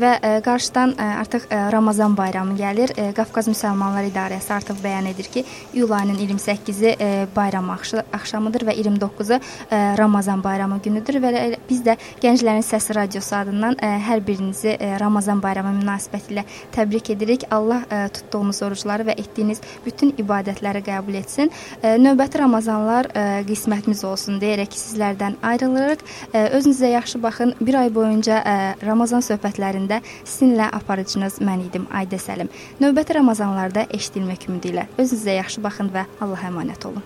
və 0.02 0.16
e, 0.18 0.32
qarşıdan 0.46 0.96
e, 0.98 1.08
artıq 1.22 1.46
e, 1.46 1.60
Ramazan 1.76 2.18
bayramı 2.18 2.58
gəlir. 2.58 2.94
E, 2.98 3.12
Qafqaz 3.14 3.52
Müsəlmanlar 3.52 4.10
İdarəsi 4.10 4.52
artıq 4.56 4.82
bəyan 4.82 5.12
edir 5.12 5.30
ki, 5.30 5.44
iyul 5.74 5.94
ayının 5.94 6.18
28-i 6.24 6.96
e, 6.98 7.10
bayram 7.36 7.70
axşamıdır 7.70 8.66
və 8.66 8.76
29-u 8.82 9.38
e, 9.38 9.80
Ramazan 10.02 10.42
bayramı 10.42 10.82
günüdür 10.82 11.22
və 11.22 11.34
biz 11.70 11.86
də 11.86 11.94
Gənclərin 12.22 12.66
Səsi 12.66 12.98
radiosu 12.98 13.36
adından 13.38 13.78
e, 13.78 13.94
hər 14.10 14.26
bir 14.26 14.39
birinizi 14.40 14.76
e, 14.80 15.00
Ramazan 15.00 15.42
bayramı 15.42 15.72
münasibətilə 15.82 16.44
təbrik 16.72 17.10
edirik. 17.10 17.44
Allah 17.50 17.84
e, 17.90 18.08
tutduğunuz 18.08 18.62
orucları 18.62 19.04
və 19.08 19.16
etdiyiniz 19.20 19.60
bütün 19.84 20.12
ibadətləri 20.18 20.82
qəbul 20.86 21.18
etsin. 21.20 21.50
E, 21.82 21.96
növbəti 22.00 22.40
Ramazanlar 22.40 23.10
qismətimiz 23.48 24.04
olsun 24.06 24.38
deyərək 24.40 24.72
sizlərdən 24.76 25.36
ayrılırıq. 25.42 26.02
Özünüzə 26.32 26.90
yaxşı 26.94 27.22
baxın. 27.22 27.54
Bir 27.60 27.74
ay 27.82 27.92
boyunca 27.94 28.40
Ramazan 28.86 29.24
söhbətlərində 29.24 30.00
sizinlə 30.24 30.70
aparıcınız 30.80 31.40
mən 31.44 31.66
idim 31.66 31.86
Aydə 31.92 32.20
Səlim. 32.22 32.50
Növbəti 32.80 33.18
Ramazanlarda 33.18 33.86
eşidilmək 33.90 34.48
ümidi 34.48 34.74
ilə 34.74 34.86
özünüzə 34.96 35.36
yaxşı 35.40 35.64
baxın 35.64 35.92
və 35.94 36.06
Allaha 36.20 36.52
əmanət 36.52 36.88
olun. 36.88 37.02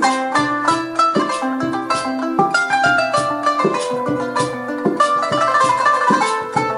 Thank 0.00 0.38
you. 0.38 0.47